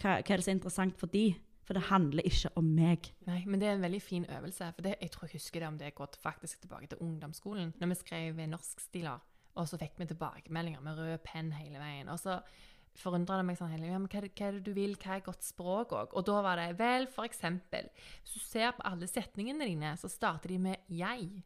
hva, 0.00 0.16
hva 0.18 0.32
er 0.32 0.40
det 0.40 0.44
som 0.44 0.52
er 0.52 0.58
interessant 0.58 0.98
for 0.98 1.12
de? 1.12 1.26
For 1.68 1.76
det 1.76 1.84
handler 1.90 2.24
ikke 2.24 2.48
om 2.56 2.64
meg. 2.72 3.10
Nei, 3.28 3.42
men 3.44 3.60
det 3.60 3.68
er 3.68 3.74
en 3.76 3.82
veldig 3.84 4.00
fin 4.00 4.24
øvelse. 4.24 4.70
For 4.72 4.86
det, 4.86 4.94
jeg 5.02 5.10
tror 5.12 5.28
jeg 5.28 5.36
husker 5.36 5.60
det 5.60 5.68
om 5.68 5.76
det 5.76 5.86
er 5.90 5.98
gått 5.98 6.16
faktisk 6.16 6.62
tilbake 6.62 6.88
til 6.88 7.02
ungdomsskolen. 7.04 7.74
Når 7.76 7.90
vi 7.92 7.98
skrev 8.00 8.40
norskstiler, 8.48 9.20
og 9.58 9.68
så 9.68 9.78
fikk 9.80 9.98
vi 9.98 10.06
tilbakemeldinger 10.08 10.82
med 10.84 10.98
rød 10.98 11.22
penn 11.26 11.52
hele 11.56 11.80
veien. 11.82 12.10
Og 12.12 12.20
så 12.22 12.38
forundra 12.98 13.38
det 13.38 13.46
meg 13.46 13.58
sånn 13.58 13.70
hele 13.72 13.90
ja, 13.90 13.98
men 14.00 14.10
hva, 14.10 14.22
hva 14.24 14.48
er 14.48 14.58
det 14.58 14.64
du 14.66 14.72
vil, 14.76 14.96
hva 14.98 15.16
er 15.16 15.24
godt 15.26 15.46
språk 15.46 15.94
òg? 15.94 16.16
Og 16.18 16.26
da 16.26 16.40
var 16.44 16.60
det 16.60 16.72
vel, 16.80 17.06
for 17.12 17.28
eksempel 17.28 17.90
Hvis 18.22 18.34
du 18.34 18.42
ser 18.42 18.74
på 18.74 18.86
alle 18.88 19.08
setningene 19.10 19.68
dine, 19.68 19.94
så 20.00 20.10
starter 20.10 20.54
de 20.54 20.58
med 20.58 20.76
'jeg'. 20.88 21.42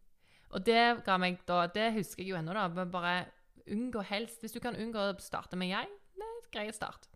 Og 0.52 0.64
det 0.64 1.04
ga 1.04 1.16
meg 1.16 1.40
da 1.46 1.66
Det 1.66 1.92
husker 1.94 2.22
jeg 2.22 2.30
jo 2.30 2.36
ennå, 2.36 2.52
da. 2.52 2.68
Men 2.68 2.90
bare 2.90 3.26
unngå 3.66 4.02
helst 4.04 4.40
Hvis 4.40 4.52
du 4.52 4.60
kan 4.60 4.76
unngå 4.76 4.98
å 4.98 5.20
starte 5.20 5.56
med 5.56 5.68
'jeg', 5.68 5.98
det 6.16 6.22
er 6.22 6.38
et 6.38 6.50
greit 6.52 6.74
start. 6.74 7.08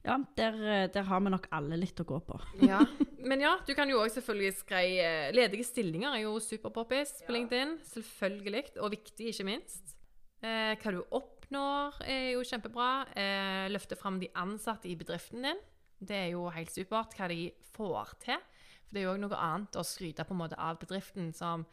Ja, 0.00 0.16
der, 0.36 0.54
eh, 0.64 0.86
der 0.92 1.04
har 1.04 1.20
vi 1.20 1.30
nok 1.32 1.46
alle 1.52 1.76
litt 1.76 2.00
å 2.00 2.06
gå 2.08 2.20
på. 2.24 2.38
Ja. 2.70 2.80
Men 3.20 3.42
ja, 3.44 3.52
du 3.66 3.74
kan 3.76 3.90
jo 3.90 4.00
òg 4.00 4.08
selvfølgelig 4.14 4.54
skreie 4.62 5.08
Ledige 5.36 5.66
stillinger 5.68 6.16
er 6.16 6.22
jo 6.24 6.38
superpoppis 6.40 7.18
på 7.26 7.34
LinkedIn. 7.36 7.76
Selvfølgelig. 7.90 8.64
Og 8.80 8.94
viktig, 8.96 9.28
ikke 9.34 9.48
minst. 9.50 9.96
Eh, 10.40 10.72
hva 10.80 10.94
du 10.96 11.02
oppnår, 11.04 12.00
er 12.08 12.30
jo 12.32 12.46
kjempebra. 12.48 12.90
Eh, 13.12 13.66
løfte 13.74 13.98
fram 14.00 14.16
de 14.22 14.30
ansatte 14.40 14.88
i 14.88 14.96
bedriften 14.96 15.44
din. 15.44 15.60
Det 16.00 16.16
er 16.16 16.30
jo 16.32 16.48
helt 16.48 16.72
supert. 16.72 17.12
Hva 17.18 17.28
de 17.28 17.50
får 17.76 18.16
til. 18.24 18.40
For 18.88 18.96
det 18.96 19.02
er 19.02 19.08
jo 19.10 19.14
òg 19.14 19.22
noe 19.26 19.44
annet 19.44 19.76
å 19.78 19.84
skryte 19.86 20.24
på 20.24 20.34
en 20.34 20.40
måte 20.46 20.58
av 20.58 20.80
bedriften 20.80 21.32
som 21.36 21.68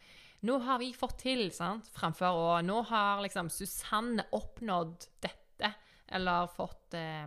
Nå 0.46 0.60
har 0.62 0.78
vi 0.78 0.92
fått 0.94 1.24
til, 1.24 1.48
sant? 1.50 1.88
Framfor 1.96 2.36
å 2.38 2.50
Nå 2.62 2.84
har 2.92 3.24
liksom 3.24 3.48
Susanne 3.50 4.28
oppnådd 4.38 5.08
dette. 5.26 5.72
Eller 6.14 6.52
fått 6.54 6.94
eh, 6.94 7.26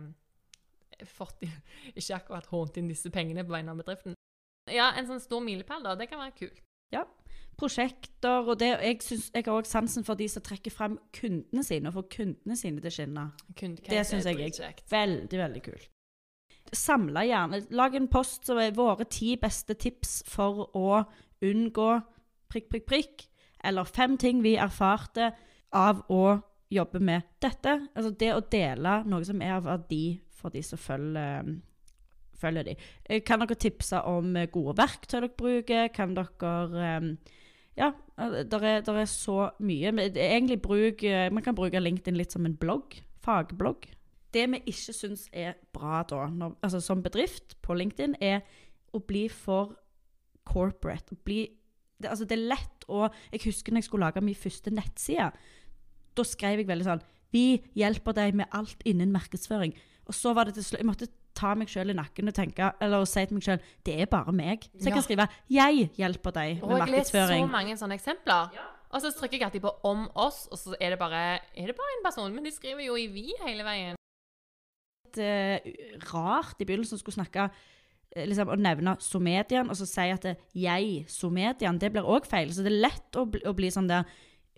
Fått 1.09 1.45
Ikke 1.97 2.17
akkurat 2.17 2.49
hånt 2.51 2.77
inn 2.77 2.91
disse 2.91 3.11
pengene 3.13 3.45
på 3.45 3.55
vegne 3.55 3.73
av 3.73 3.81
bedriften. 3.81 4.17
Ja, 4.71 4.91
en 4.97 5.07
sånn 5.09 5.23
stor 5.23 5.41
milepæl, 5.43 5.81
da. 5.85 5.95
Det 5.97 6.09
kan 6.11 6.21
være 6.21 6.37
kult. 6.37 6.61
Prosjekter 7.61 8.47
og 8.47 8.59
det. 8.59 8.71
Jeg, 8.81 8.99
synes, 9.05 9.29
jeg 9.33 9.45
har 9.45 9.53
òg 9.59 9.67
sansen 9.69 10.05
for 10.07 10.17
de 10.17 10.27
som 10.31 10.43
trekker 10.45 10.73
frem 10.73 10.97
kundene 11.13 11.63
sine, 11.65 11.89
og 11.89 11.99
får 11.99 12.07
kundene 12.15 12.57
sine 12.57 12.81
til 12.81 12.89
å 12.89 12.95
skinne. 12.95 13.25
Det 13.85 14.05
synes 14.07 14.25
er 14.25 14.39
jeg 14.39 14.55
er. 14.65 14.79
Veldig, 14.89 15.39
veldig 15.43 15.63
kult. 15.67 15.89
Samle 16.73 17.25
gjerne. 17.27 17.61
Lag 17.75 17.97
en 17.97 18.07
post 18.11 18.47
som 18.49 18.61
er 18.61 18.73
våre 18.73 19.05
ti 19.09 19.35
beste 19.41 19.75
tips 19.75 20.21
for 20.29 20.69
å 20.77 21.03
unngå 21.43 21.89
prikk, 22.51 22.69
prikk, 22.71 22.87
prikk. 22.87 23.27
Eller 23.63 23.85
fem 23.85 24.17
ting 24.17 24.41
vi 24.41 24.55
erfarte 24.57 25.33
av 25.77 26.05
å 26.09 26.39
jobbe 26.71 27.01
med 27.03 27.27
dette. 27.43 27.75
Altså 27.93 28.13
det 28.15 28.31
å 28.33 28.45
dele 28.51 29.01
noe 29.05 29.25
som 29.27 29.41
er 29.43 29.57
av 29.59 29.67
verdi 29.67 30.05
for 30.41 30.53
de 30.53 30.63
som 30.65 30.81
følger, 30.81 31.53
følger 32.41 32.71
de. 32.71 32.75
Eh, 33.05 33.21
Kan 33.25 33.43
dere 33.43 33.59
tipse 33.59 34.01
om 34.09 34.35
eh, 34.35 34.49
gode 34.51 34.75
verktøy 34.79 35.19
dere 35.19 35.31
bruker? 35.37 35.93
Kan 35.95 36.17
dere 36.17 36.55
eh, 36.81 37.37
Ja, 37.79 37.93
det 38.17 38.59
er, 38.59 38.83
er 38.83 39.07
så 39.09 39.51
mye. 39.63 39.93
Men 39.95 40.17
egentlig 40.17 40.61
bruk, 40.61 41.03
eh, 41.03 41.29
man 41.31 41.43
kan 41.45 41.55
bruke 41.55 41.79
LinkedIn 41.79 42.17
litt 42.17 42.33
som 42.33 42.45
en 42.45 42.57
blogg. 42.57 42.99
Fagblogg. 43.21 43.87
Det 44.33 44.47
vi 44.49 44.61
ikke 44.71 44.95
syns 44.95 45.27
er 45.35 45.57
bra 45.75 46.01
da, 46.07 46.25
når, 46.31 46.55
altså 46.63 46.79
som 46.79 47.03
bedrift 47.03 47.57
på 47.61 47.75
LinkedIn, 47.75 48.15
er 48.23 48.41
å 48.95 49.01
bli 49.03 49.25
for 49.31 49.75
corporate. 50.47 51.15
Bli, 51.25 51.45
det, 51.99 52.09
altså 52.09 52.25
det 52.25 52.37
er 52.37 52.49
lett 52.53 52.85
å 52.91 53.07
Jeg 53.31 53.45
husker 53.45 53.71
når 53.71 53.83
jeg 53.83 53.89
skulle 53.89 54.07
lage 54.07 54.23
min 54.25 54.37
første 54.37 54.73
nettside. 54.73 55.31
Da 56.17 56.25
skrev 56.27 56.59
jeg 56.59 56.67
veldig 56.67 56.87
sånn 56.87 57.03
Vi 57.31 57.61
hjelper 57.77 58.15
deg 58.17 58.35
med 58.35 58.51
alt 58.51 58.81
innen 58.87 59.13
markedsføring. 59.13 59.75
Og 60.11 60.17
så 60.17 60.33
var 60.35 60.49
det 60.49 60.57
til 60.57 60.65
slutt 60.67 60.81
Jeg 60.83 60.89
måtte 60.89 61.07
ta 61.37 61.53
meg 61.55 61.69
sjøl 61.71 61.93
i 61.93 61.95
nakken 61.95 62.27
og 62.27 62.35
tenke, 62.35 62.73
eller 62.83 63.05
si 63.07 63.23
til 63.23 63.37
meg 63.37 63.45
sjøl 63.47 63.61
Det 63.87 63.95
er 64.03 64.09
bare 64.11 64.33
meg. 64.35 64.67
Så 64.75 64.83
jeg 64.83 64.91
Ja. 64.91 64.97
kan 64.99 65.03
skrive 65.07 65.27
'Jeg 65.49 65.89
hjelper 65.95 66.31
deg 66.35 66.55
med 66.55 66.63
Og 66.63 66.69
med 66.69 66.87
jeg 66.87 66.97
leser 66.97 67.27
så 67.27 67.47
mange 67.47 67.77
sånne 67.77 67.95
eksempler. 67.95 68.51
Og 68.91 69.01
så 69.01 69.11
trykker 69.15 69.37
jeg 69.39 69.43
alltid 69.47 69.61
på 69.61 69.71
'om 69.83 70.09
oss', 70.15 70.47
og 70.51 70.57
så 70.57 70.75
er 70.81 70.89
det 70.89 70.99
bare 70.99 71.39
Er 71.55 71.67
det 71.67 71.75
bare 71.79 71.95
en 71.97 72.03
person? 72.05 72.35
Men 72.35 72.43
de 72.43 72.51
skriver 72.51 72.85
jo 72.85 72.95
i 72.95 73.07
'vi' 73.07 73.47
hele 73.47 73.63
veien. 73.63 73.95
litt 75.05 75.17
er 75.17 75.59
rart 76.13 76.55
i 76.59 76.65
begynnelsen 76.65 76.97
skulle 76.99 77.15
snakke 77.15 77.49
eh, 78.15 78.25
liksom, 78.27 78.47
å 78.47 78.55
nevne 78.55 78.97
Somedian, 78.99 79.69
og 79.69 79.75
så 79.75 79.85
si 79.87 80.01
at 80.11 80.21
det, 80.21 80.37
jeg, 80.55 81.05
Somedian, 81.07 81.77
det 81.77 81.91
blir 81.91 82.03
òg 82.03 82.25
feil. 82.25 82.49
Så 82.51 82.63
det 82.63 82.71
er 82.73 82.89
lett 82.89 83.11
å 83.15 83.25
bli, 83.25 83.41
å 83.45 83.53
bli 83.53 83.67
sånn 83.71 83.87
der 83.87 84.03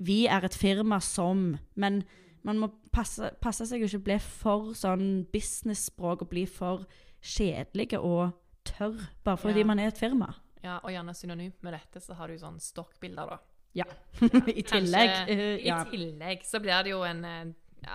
Vi 0.01 0.25
er 0.25 0.43
et 0.43 0.55
firma 0.55 0.99
som 0.99 1.59
Men 1.75 2.03
man 2.43 2.59
må 2.59 2.71
passe, 2.91 3.31
passe 3.41 3.65
seg 3.69 3.81
å 3.81 3.87
ikke 3.87 4.03
bli 4.03 4.17
for 4.19 4.73
sånn 4.73 5.25
business-språk 5.31 6.21
og 6.25 6.29
bli 6.29 6.45
for 6.45 6.85
kjedelige 7.23 7.99
og 8.03 8.33
tørr 8.67 8.99
bare 9.23 9.37
fordi 9.37 9.59
Ja. 9.59 9.65
man 9.65 9.79
er 9.79 9.87
et 9.87 9.97
firma. 9.97 10.33
Ja, 10.63 10.77
Og 10.83 10.91
gjerne 10.91 11.13
synonymt 11.13 11.61
med 11.63 11.73
dette 11.73 11.99
så 12.01 12.13
har 12.15 12.27
du 12.27 12.37
sånn 12.37 12.59
stokkbilder, 12.59 13.29
da. 13.29 13.37
Ja. 13.75 13.83
I 14.47 14.63
tillegg. 14.63 15.09
Kanskje- 15.09 15.29
eh, 15.29 15.65
ja. 15.65 15.81
I 15.83 15.89
tillegg 15.91 16.43
så 16.43 16.59
blir 16.61 16.83
det 16.83 16.91
jo 16.91 17.01
en, 17.03 17.25
eh, 17.25 17.45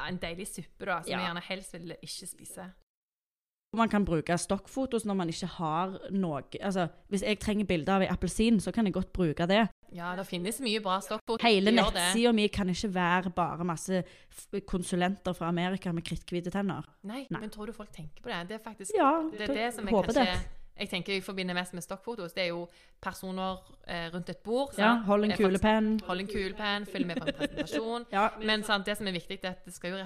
en 0.09 0.19
deilig 0.19 0.47
suppe, 0.49 0.85
da, 0.85 1.01
som 1.03 1.11
Ja. 1.13 1.19
vi 1.19 1.25
gjerne 1.25 1.43
helst 1.43 1.73
vil 1.73 1.97
ikke 2.03 2.27
spise. 2.29 2.73
Man 3.77 3.89
kan 3.93 4.05
bruke 4.05 4.33
stokkfotos 4.41 5.05
når 5.05 5.17
man 5.19 5.29
ikke 5.29 5.47
har 5.59 5.99
noe 6.11 6.41
Altså, 6.61 6.87
Hvis 7.13 7.23
jeg 7.23 7.39
trenger 7.39 7.67
bilde 7.69 7.93
av 7.93 8.05
ei 8.05 8.09
appelsin, 8.09 8.61
så 8.65 8.73
kan 8.73 8.87
jeg 8.89 8.95
godt 8.97 9.13
bruke 9.13 9.47
det. 9.47 9.67
Ja, 9.93 10.15
det 10.17 10.25
finnes 10.29 10.61
mye 10.61 10.81
bra 10.85 10.99
stokkfoto. 11.05 11.45
Hele 11.45 11.73
nettsida 11.73 12.33
mi 12.33 12.47
kan 12.53 12.69
ikke 12.69 12.89
være 12.95 13.33
bare 13.37 13.65
masse 13.69 14.03
konsulenter 14.69 15.37
fra 15.37 15.49
Amerika 15.49 15.93
med 15.93 16.05
kritthvite 16.05 16.53
tenner. 16.53 16.85
Nei, 17.03 17.27
Nei. 17.31 17.41
men 17.41 17.51
tror 17.53 17.69
du 17.69 17.73
folk 17.77 17.93
tenker 17.93 18.25
på 18.25 18.33
det? 18.33 18.49
Det 18.49 18.57
er 18.57 18.65
faktisk 18.65 18.97
Ja, 18.97 19.11
det, 19.33 19.51
er 19.51 19.55
det 19.55 19.69
som 19.75 19.89
jeg 19.89 19.97
kanskje 19.97 20.25
det. 20.25 20.39
Jeg 20.79 20.89
tenker 20.89 21.13
jeg 21.13 21.25
forbinder 21.27 21.57
mest 21.59 21.75
med 21.75 21.83
stokkfotos. 21.83 22.33
Det 22.33 22.45
er 22.45 22.51
jo 22.53 22.69
personer 23.03 23.59
eh, 23.87 24.09
rundt 24.15 24.29
et 24.31 24.39
bord. 24.47 24.77
Ja, 24.79 24.95
hold 25.09 25.25
en 25.25 25.35
kulepenn. 25.37 25.97
Hold 26.07 26.21
en 26.23 26.29
kulepenn, 26.31 26.87
følg 26.87 27.07
med 27.07 27.19
på 27.19 27.27
en 27.27 27.39
presentasjon. 27.41 28.05
Ja, 28.13 28.29
Men 28.41 28.63
sant, 28.63 28.87
det 28.87 28.97
som 28.97 29.09
er 29.11 29.17
viktig, 29.17 29.41
er 29.43 29.57
at 29.57 29.65
det 29.67 29.75
skal 29.75 29.97
jo 29.97 30.05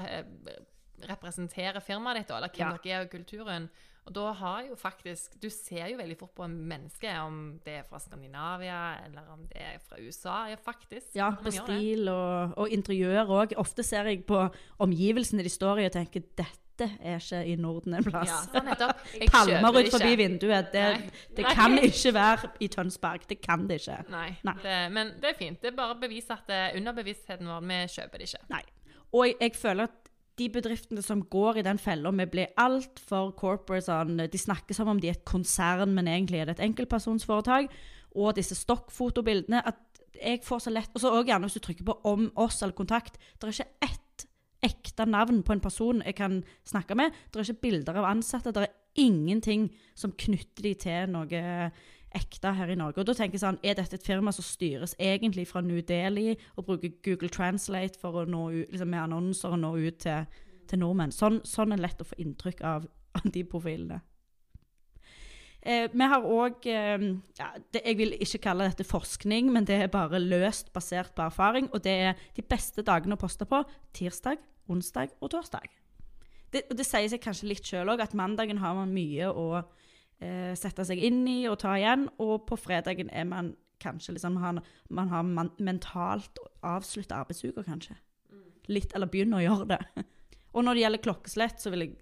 re 1.03 1.15
representere 1.15 1.81
firmaet 1.85 2.23
ditt, 2.23 2.29
da, 2.31 2.39
eller 2.39 2.53
hvem 2.55 2.77
dere 2.79 2.95
er, 2.99 3.07
og 3.07 3.11
kulturen. 3.13 3.69
Og 4.03 4.15
da 4.17 4.33
har 4.35 4.65
jo 4.67 4.75
faktisk 4.75 5.37
Du 5.43 5.47
ser 5.51 5.87
jo 5.93 5.99
veldig 6.01 6.17
fort 6.19 6.35
på 6.35 6.47
en 6.47 6.57
menneske, 6.69 7.11
om 7.23 7.61
det 7.65 7.77
er 7.81 7.85
fra 7.87 8.01
Skandinavia, 8.03 8.97
eller 9.07 9.29
om 9.31 9.45
det 9.47 9.63
er 9.63 9.79
fra 9.87 10.01
USA. 10.01 10.49
Ja, 10.51 10.59
faktisk. 10.59 11.15
ja 11.15 11.31
på 11.43 11.51
stil 11.55 12.09
og, 12.09 12.57
og 12.59 12.75
interiør 12.75 13.31
òg. 13.43 13.55
Ofte 13.63 13.87
ser 13.87 14.11
jeg 14.11 14.25
på 14.27 14.43
omgivelsene 14.83 15.47
de 15.47 15.53
står 15.53 15.85
i 15.85 15.87
og 15.87 15.95
tenker 15.95 16.27
dette 16.35 16.89
er 17.05 17.21
ikke 17.21 17.45
i 17.47 17.55
Norden 17.61 17.95
en 17.95 18.05
plass. 18.05 18.33
Ja, 18.33 18.63
sånn 18.65 19.29
Palmer 19.33 19.79
ut 19.79 19.91
forbi 19.93 20.17
vinduet. 20.19 20.73
Det, 20.73 20.87
det 21.37 21.47
kan 21.55 21.77
ikke 21.79 22.15
være 22.17 22.53
i 22.65 22.69
Tønsberg. 22.73 23.29
Det 23.29 23.39
kan 23.45 23.69
det 23.69 23.83
ikke. 23.85 24.01
Nei. 24.11 24.31
Nei. 24.43 24.57
Det, 24.65 24.79
men 24.91 25.15
det 25.23 25.31
er 25.31 25.39
fint. 25.39 25.61
Det 25.63 25.71
er 25.71 25.79
bare 25.79 25.99
bevis 26.01 26.31
at 26.33 26.51
eh, 26.51 26.71
underbevisstheten 26.81 27.47
vår, 27.47 27.67
vi 27.71 27.83
kjøper 27.93 28.19
det 28.19 28.33
ikke. 28.33 28.47
Nei. 28.51 28.65
Og 29.13 29.29
jeg, 29.29 29.37
jeg 29.45 29.59
føler 29.61 29.93
at 29.93 30.02
de 30.41 30.49
bedriftene 30.53 31.03
som 31.05 31.23
går 31.31 31.61
i 31.61 31.65
den 31.67 31.79
fella 31.79 32.11
med 32.11 32.31
blir 32.33 32.49
bli 32.49 32.61
altfor 32.63 33.33
corporate 33.37 33.85
sånn, 33.87 34.17
De 34.17 34.39
snakker 34.39 34.75
som 34.75 34.89
om 34.89 35.01
de 35.01 35.11
er 35.11 35.19
et 35.19 35.25
konsern, 35.29 35.95
men 35.95 36.09
egentlig 36.09 36.41
er 36.41 36.47
det 36.47 36.59
et 36.59 36.67
enkeltpersonsforetak. 36.69 37.73
Og 38.17 38.35
disse 38.37 38.57
stokkfotobildene 38.57 39.63
at 39.65 39.81
jeg 40.23 40.43
får 40.45 40.67
så 40.67 40.71
lett 40.71 40.91
Og 40.95 41.01
så 41.01 41.11
også 41.11 41.27
gjerne 41.27 41.49
hvis 41.49 41.57
du 41.57 41.65
trykker 41.65 41.85
på 41.85 41.99
'om 42.05 42.31
oss' 42.37 42.63
eller 42.63 42.75
'kontakt'. 42.75 43.19
Det 43.39 43.45
er 43.45 43.53
ikke 43.53 43.75
ett 43.83 44.27
ekte 44.63 45.07
navn 45.07 45.43
på 45.43 45.53
en 45.53 45.61
person 45.61 46.03
jeg 46.05 46.15
kan 46.15 46.45
snakke 46.65 46.95
med. 46.95 47.13
Det 47.33 47.37
er 47.37 47.53
ikke 47.53 47.63
bilder 47.63 47.97
av 47.97 48.05
ansatte. 48.05 48.53
Det 48.53 48.63
er 48.63 48.75
ingenting 48.97 49.71
som 49.95 50.13
knytter 50.13 50.63
de 50.63 50.75
til 50.75 51.07
noe 51.09 51.73
ekte 52.17 52.53
her 52.57 52.71
i 52.73 52.77
Norge. 52.79 53.01
Og 53.01 53.09
da 53.09 53.15
tenker 53.17 53.39
jeg 53.39 53.45
sånn, 53.45 53.59
Er 53.63 53.77
dette 53.79 53.99
et 53.99 54.07
firma 54.07 54.33
som 54.33 54.45
styres 54.45 54.95
egentlig 54.99 55.47
fra 55.49 55.61
New 55.61 55.81
Delhi 55.83 56.37
og 56.57 56.67
bruker 56.67 56.95
Google 57.05 57.29
Translate 57.29 57.99
for 57.99 58.23
å 58.23 58.25
nå 58.29 58.45
ut, 58.51 58.73
liksom 58.73 58.89
med 58.89 59.03
annonser 59.03 59.55
og 59.55 59.61
nå 59.63 59.75
ut 59.77 59.99
til, 60.05 60.27
til 60.69 60.83
nordmenn? 60.83 61.13
Sånn, 61.13 61.41
sånn 61.45 61.73
er 61.73 61.83
lett 61.83 62.01
å 62.01 62.09
få 62.09 62.19
inntrykk 62.19 62.65
av, 62.65 62.89
av 63.19 63.29
de 63.33 63.45
profilene. 63.45 64.01
Eh, 65.63 65.87
vi 65.93 66.07
har 66.11 66.25
òg 66.27 66.65
eh, 66.67 67.05
ja, 67.39 67.49
Jeg 67.77 67.95
vil 68.01 68.17
ikke 68.19 68.41
kalle 68.49 68.67
dette 68.67 68.87
forskning, 68.87 69.53
men 69.55 69.67
det 69.69 69.77
er 69.79 69.93
bare 69.93 70.19
løst 70.19 70.73
basert 70.75 71.15
på 71.15 71.23
erfaring. 71.23 71.69
Og 71.73 71.85
det 71.85 71.95
er 72.09 72.27
de 72.37 72.43
beste 72.43 72.83
dagene 72.83 73.15
å 73.15 73.21
poste 73.21 73.47
på 73.47 73.63
tirsdag, 73.95 74.43
onsdag 74.69 75.15
og 75.21 75.31
torsdag. 75.37 75.71
Det, 76.53 76.67
og 76.69 76.77
det 76.77 76.85
sier 76.85 77.07
seg 77.09 77.23
kanskje 77.23 77.49
litt 77.49 77.65
sjøl 77.65 77.95
òg, 77.95 78.03
at 78.03 78.17
mandagen 78.19 78.59
har 78.61 78.75
man 78.77 78.91
mye 78.93 79.31
å 79.31 79.63
eh, 80.23 80.55
sette 80.59 80.87
seg 80.87 81.03
inn 81.03 81.25
i 81.29 81.43
og 81.51 81.59
ta 81.63 81.75
igjen. 81.79 82.07
Og 82.23 82.47
på 82.49 82.59
fredagen 82.61 83.11
er 83.13 83.29
man 83.29 83.53
kanskje 83.83 84.15
liksom 84.15 84.37
Man 84.39 84.43
har, 84.43 84.59
man 84.91 85.09
har 85.09 85.23
man, 85.23 85.51
mentalt 85.59 86.39
avslutta 86.63 87.19
arbeidsuka, 87.19 87.65
kanskje. 87.67 87.97
Litt, 88.71 88.93
eller 88.95 89.11
begynner 89.11 89.41
å 89.41 89.47
gjøre 89.47 89.71
det. 89.75 89.81
Og 90.55 90.63
når 90.63 90.77
det 90.77 90.85
gjelder 90.85 91.03
klokkeslett, 91.03 91.59
så 91.61 91.73
vil 91.73 91.89
jeg 91.89 91.97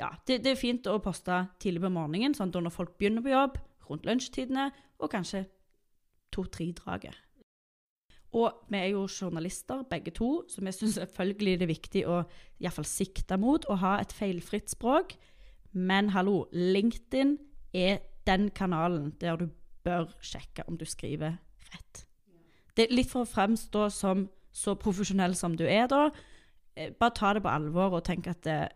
Ja, 0.00 0.08
det, 0.26 0.40
det 0.46 0.54
er 0.54 0.56
fint 0.56 0.86
å 0.88 0.96
poste 1.04 1.42
tidlig 1.60 1.82
på 1.84 1.90
morgenen, 1.92 2.32
sånn 2.34 2.54
når 2.54 2.72
folk 2.72 2.96
begynner 2.96 3.20
på 3.20 3.34
jobb, 3.34 3.58
rundt 3.90 4.06
lunsjtidene, 4.08 4.70
og 4.96 5.12
kanskje 5.12 5.44
to-tre-draget. 6.32 7.18
Og 8.32 8.64
vi 8.72 8.78
er 8.80 8.94
jo 8.94 9.04
journalister, 9.04 9.82
begge 9.90 10.14
to, 10.16 10.30
så 10.48 10.64
vi 10.64 10.72
syns 10.72 10.96
selvfølgelig 10.96 11.58
det 11.60 11.66
er 11.66 11.72
viktig 11.74 12.02
å 12.08 12.22
i 12.62 12.70
fall 12.72 12.88
sikte 12.88 13.36
mot 13.36 13.66
å 13.68 13.76
ha 13.82 13.98
et 14.00 14.14
feilfritt 14.16 14.72
språk. 14.72 15.12
Men 15.72 16.10
hallo, 16.12 16.46
LinkedIn 16.52 17.36
er 17.74 18.02
den 18.28 18.50
kanalen 18.50 19.12
der 19.20 19.36
du 19.40 19.48
bør 19.84 20.12
sjekke 20.22 20.64
om 20.68 20.76
du 20.78 20.84
skriver 20.86 21.38
rett. 21.72 22.04
Det 22.76 22.86
er 22.86 22.94
litt 22.94 23.10
for 23.10 23.24
å 23.24 23.28
fremstå 23.28 23.88
som 23.92 24.28
så 24.52 24.74
profesjonell 24.76 25.34
som 25.36 25.56
du 25.56 25.64
er 25.64 25.88
da. 25.88 26.10
Eh, 26.76 26.92
Bare 26.92 27.14
ta 27.16 27.32
det 27.32 27.42
på 27.44 27.50
alvor 27.52 27.96
og 27.98 28.04
tenk 28.04 28.28
at 28.28 28.46
eh, 28.46 28.68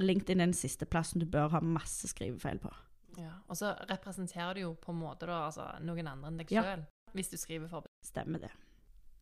LinkedIn 0.00 0.40
er 0.40 0.50
den 0.50 0.56
siste 0.56 0.88
plassen 0.88 1.20
du 1.20 1.26
bør 1.28 1.52
ha 1.52 1.60
masse 1.60 2.08
skrivefeil 2.08 2.60
på. 2.60 2.72
Ja. 3.20 3.32
Og 3.48 3.56
så 3.56 3.72
representerer 3.88 4.56
du 4.56 4.60
jo 4.66 4.74
på 4.80 4.92
en 4.92 5.00
måte 5.00 5.28
da, 5.28 5.46
altså, 5.48 5.68
noen 5.84 6.08
andre 6.08 6.32
enn 6.32 6.40
deg 6.40 6.52
Ja. 6.52 6.64
Hvis 7.16 7.30
du 7.32 7.36
skriver 7.40 7.68
for 7.70 7.86
Stemmer 8.04 8.42
det. 8.42 8.50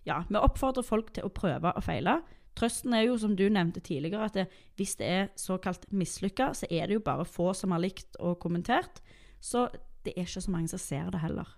Ja, 0.06 0.24
vi 0.28 0.36
oppfordrer 0.40 0.82
folk 0.82 1.12
til 1.14 1.26
å 1.26 1.30
prøve 1.32 1.70
og 1.76 1.84
feile. 1.84 2.18
Trøsten 2.54 2.94
er 2.94 3.08
jo, 3.08 3.16
som 3.18 3.34
du 3.36 3.48
nevnte 3.50 3.80
tidligere, 3.82 4.28
at 4.28 4.34
det, 4.34 4.44
hvis 4.76 4.94
det 4.96 5.06
er 5.06 5.32
såkalt 5.36 5.88
mislykka, 5.92 6.52
så 6.54 6.66
er 6.70 6.86
det 6.86 6.94
jo 7.00 7.06
bare 7.06 7.26
få 7.26 7.52
som 7.54 7.74
har 7.74 7.82
likt 7.82 8.16
og 8.20 8.38
kommentert. 8.38 9.02
Så 9.40 9.68
det 10.04 10.14
er 10.14 10.26
ikke 10.26 10.40
så 10.40 10.50
mange 10.50 10.70
som 10.70 10.78
ser 10.78 11.10
det 11.10 11.20
heller. 11.24 11.48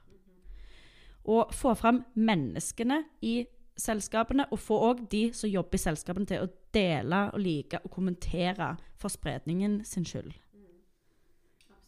Og 1.27 1.53
få 1.55 1.75
fram 1.75 2.05
menneskene 2.15 3.03
i 3.23 3.45
selskapene, 3.77 4.47
og 4.51 4.59
få 4.59 4.79
òg 4.91 5.05
de 5.13 5.27
som 5.37 5.51
jobber 5.51 5.77
i 5.77 5.83
selskapene, 5.83 6.27
til 6.27 6.47
å 6.47 6.51
dele 6.73 7.27
og 7.35 7.41
like 7.43 7.81
og 7.85 7.93
kommentere 7.93 8.77
for 8.97 9.13
spredningen 9.13 9.83
sin 9.85 10.05
skyld. 10.05 10.33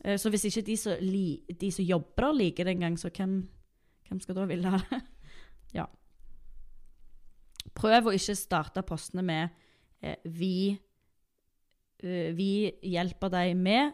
Eh, 0.05 0.19
Så 0.19 0.31
hvis 0.31 0.45
ikke 0.45 0.67
de 0.67 0.77
som, 0.77 0.93
li, 1.01 1.41
de 1.61 1.71
som 1.73 1.85
jobber 1.85 2.29
der, 2.29 2.33
liker 2.33 2.65
det 2.65 2.77
engang, 2.77 2.99
så 2.99 3.11
hvem, 3.11 3.49
hvem 4.09 4.21
skal 4.21 4.35
da 4.35 4.45
ville 4.45 4.69
ha 4.69 4.79
det? 4.91 5.01
ja. 5.79 5.87
Prøv 7.75 8.09
å 8.09 8.15
ikke 8.17 8.37
starte 8.39 8.85
postene 8.87 9.25
med 9.25 9.49
eh, 10.03 10.17
'vi, 10.25 10.79
eh, 12.03 12.33
'vi 12.35 12.73
hjelper 12.83 13.29
deg 13.35 13.57
med', 13.57 13.93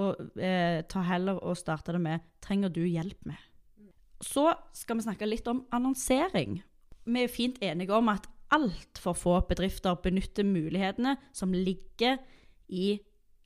og 0.00 0.38
eh, 0.40 0.82
ta 0.88 1.02
heller 1.04 1.42
og 1.42 1.56
starte 1.56 1.92
det 1.92 2.00
med 2.00 2.20
'trenger 2.40 2.68
du 2.68 2.84
hjelp 2.84 3.26
med'? 3.26 3.42
Så 4.22 4.54
skal 4.72 4.96
vi 4.96 5.02
snakke 5.02 5.28
litt 5.28 5.46
om 5.48 5.66
annonsering. 5.72 6.62
Vi 7.04 7.22
er 7.22 7.28
fint 7.28 7.58
enige 7.62 7.92
om 7.92 8.08
at 8.08 8.26
altfor 8.50 9.12
få 9.12 9.40
bedrifter 9.48 9.94
benytter 9.94 10.44
mulighetene 10.44 11.16
som 11.32 11.52
ligger 11.52 12.18
i 12.68 12.98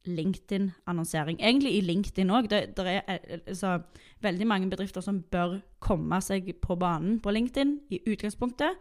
LinkedIn-annonsering. 0.09 1.41
Egentlig 1.41 1.75
i 1.77 1.83
LinkedIn 1.85 2.31
òg. 2.33 2.49
Det, 2.51 2.61
det 2.77 2.87
er 2.87 3.03
eh, 3.09 3.41
altså, 3.47 3.79
veldig 4.25 4.47
mange 4.49 4.71
bedrifter 4.73 5.05
som 5.05 5.21
bør 5.23 5.59
komme 5.83 6.21
seg 6.25 6.55
på 6.63 6.77
banen 6.81 7.19
på 7.21 7.33
LinkedIn 7.35 7.77
i 7.93 8.01
utgangspunktet, 8.09 8.79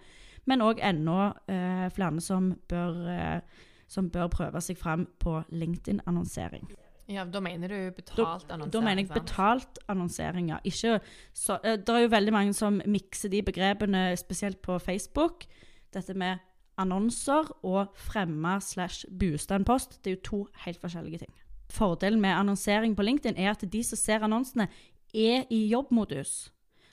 men 0.49 0.63
òg 0.65 0.81
enda 0.83 1.29
eh, 1.47 1.87
flere 1.93 2.21
som 2.25 2.51
bør, 2.69 2.99
eh, 3.13 3.65
som 3.89 4.09
bør 4.13 4.29
prøve 4.33 4.61
seg 4.65 4.77
fram 4.81 5.05
på 5.21 5.39
LinkedIn-annonsering. 5.53 6.67
Ja, 7.09 7.23
Da 7.25 7.39
mener 7.41 7.67
du 7.67 7.75
Da, 7.75 7.91
betalt 7.95 8.51
annonsering? 8.51 8.71
da 8.71 8.81
mener 8.85 9.01
jeg 9.01 9.09
betalt 9.09 9.79
annonsering, 9.89 10.49
ja. 10.49 10.57
Ikke 10.63 10.99
så, 11.33 11.57
eh, 11.63 11.77
det 11.77 11.89
er 11.89 12.03
jo 12.03 12.11
veldig 12.13 12.33
mange 12.33 12.53
som 12.53 12.81
mikser 12.85 13.29
de 13.33 13.41
begrepene, 13.41 14.15
spesielt 14.17 14.61
på 14.61 14.77
Facebook. 14.79 15.45
Dette 15.93 16.13
med 16.13 16.37
annonser 16.77 17.49
og 17.63 17.89
fremme 17.95 18.61
slash 18.61 19.05
booste 19.19 19.55
en 19.55 19.65
post, 19.65 20.03
det 20.03 20.11
er 20.11 20.15
jo 20.15 20.21
to 20.23 20.47
helt 20.65 20.79
forskjellige 20.81 21.17
ting. 21.25 21.33
Fordelen 21.69 22.21
med 22.21 22.29
annonsering 22.35 22.95
på 22.95 23.03
LinkedIn 23.03 23.37
er 23.37 23.51
at 23.51 23.65
de 23.71 23.83
som 23.83 23.97
ser 23.97 24.19
annonsene, 24.25 24.67
er 25.13 25.43
i 25.49 25.67
jobbmodus. 25.71 26.51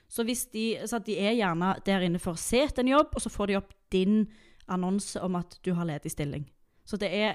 Så, 0.08 0.24
hvis 0.24 0.46
de, 0.54 0.78
så 0.86 0.98
de 1.02 1.18
er 1.18 1.32
gjerne 1.38 1.74
der 1.86 2.00
inne 2.06 2.18
for 2.22 2.32
å 2.36 2.40
se 2.40 2.58
etter 2.64 2.82
en 2.84 2.92
jobb, 2.94 3.08
og 3.14 3.20
så 3.22 3.30
får 3.32 3.46
de 3.50 3.56
opp 3.58 3.72
din 3.92 4.26
annonse 4.70 5.20
om 5.22 5.34
at 5.38 5.58
du 5.66 5.72
har 5.74 5.84
ledig 5.88 6.10
stilling. 6.14 6.44
Så 6.86 6.96
det 7.00 7.10
er 7.14 7.32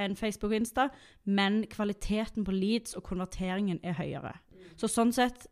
enn 0.00 0.16
Facebook 0.16 0.52
og 0.52 0.60
Insta, 0.60 0.88
men 1.24 1.62
kvaliteten 1.70 2.46
på 2.46 2.54
leads 2.54 2.96
og 2.98 3.04
konverteringen 3.06 3.80
er 3.84 3.98
høyere. 3.98 4.36
Så 4.76 4.88
sånn 4.90 5.12
sett, 5.14 5.46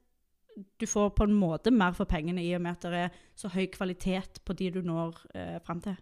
du 0.80 0.86
får 0.88 1.12
på 1.16 1.26
en 1.28 1.36
måte 1.36 1.72
mer 1.72 1.94
for 1.96 2.08
pengene 2.10 2.42
i 2.42 2.52
og 2.56 2.62
med 2.64 2.78
at 2.78 2.86
det 2.90 3.02
er 3.06 3.18
så 3.38 3.50
høy 3.52 3.66
kvalitet 3.72 4.40
på 4.44 4.56
de 4.58 4.70
du 4.74 4.80
når 4.84 5.20
eh, 5.34 5.58
fram 5.64 5.82
til. 5.84 5.96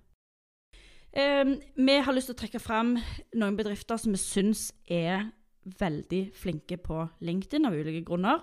Eh, 1.13 1.57
vi 1.77 1.99
har 2.05 2.15
lyst 2.15 2.31
til 2.33 2.37
å 2.37 2.41
trekke 2.43 2.63
fram 2.63 2.97
noen 3.39 3.59
bedrifter 3.59 4.01
som 4.01 4.15
vi 4.15 4.23
syns 4.23 4.69
er 4.85 5.29
veldig 5.79 6.23
flinke 6.37 6.79
på 6.81 7.03
LinkedIn 7.25 7.69
av 7.69 7.77
ulike 7.77 8.05
grunner. 8.09 8.43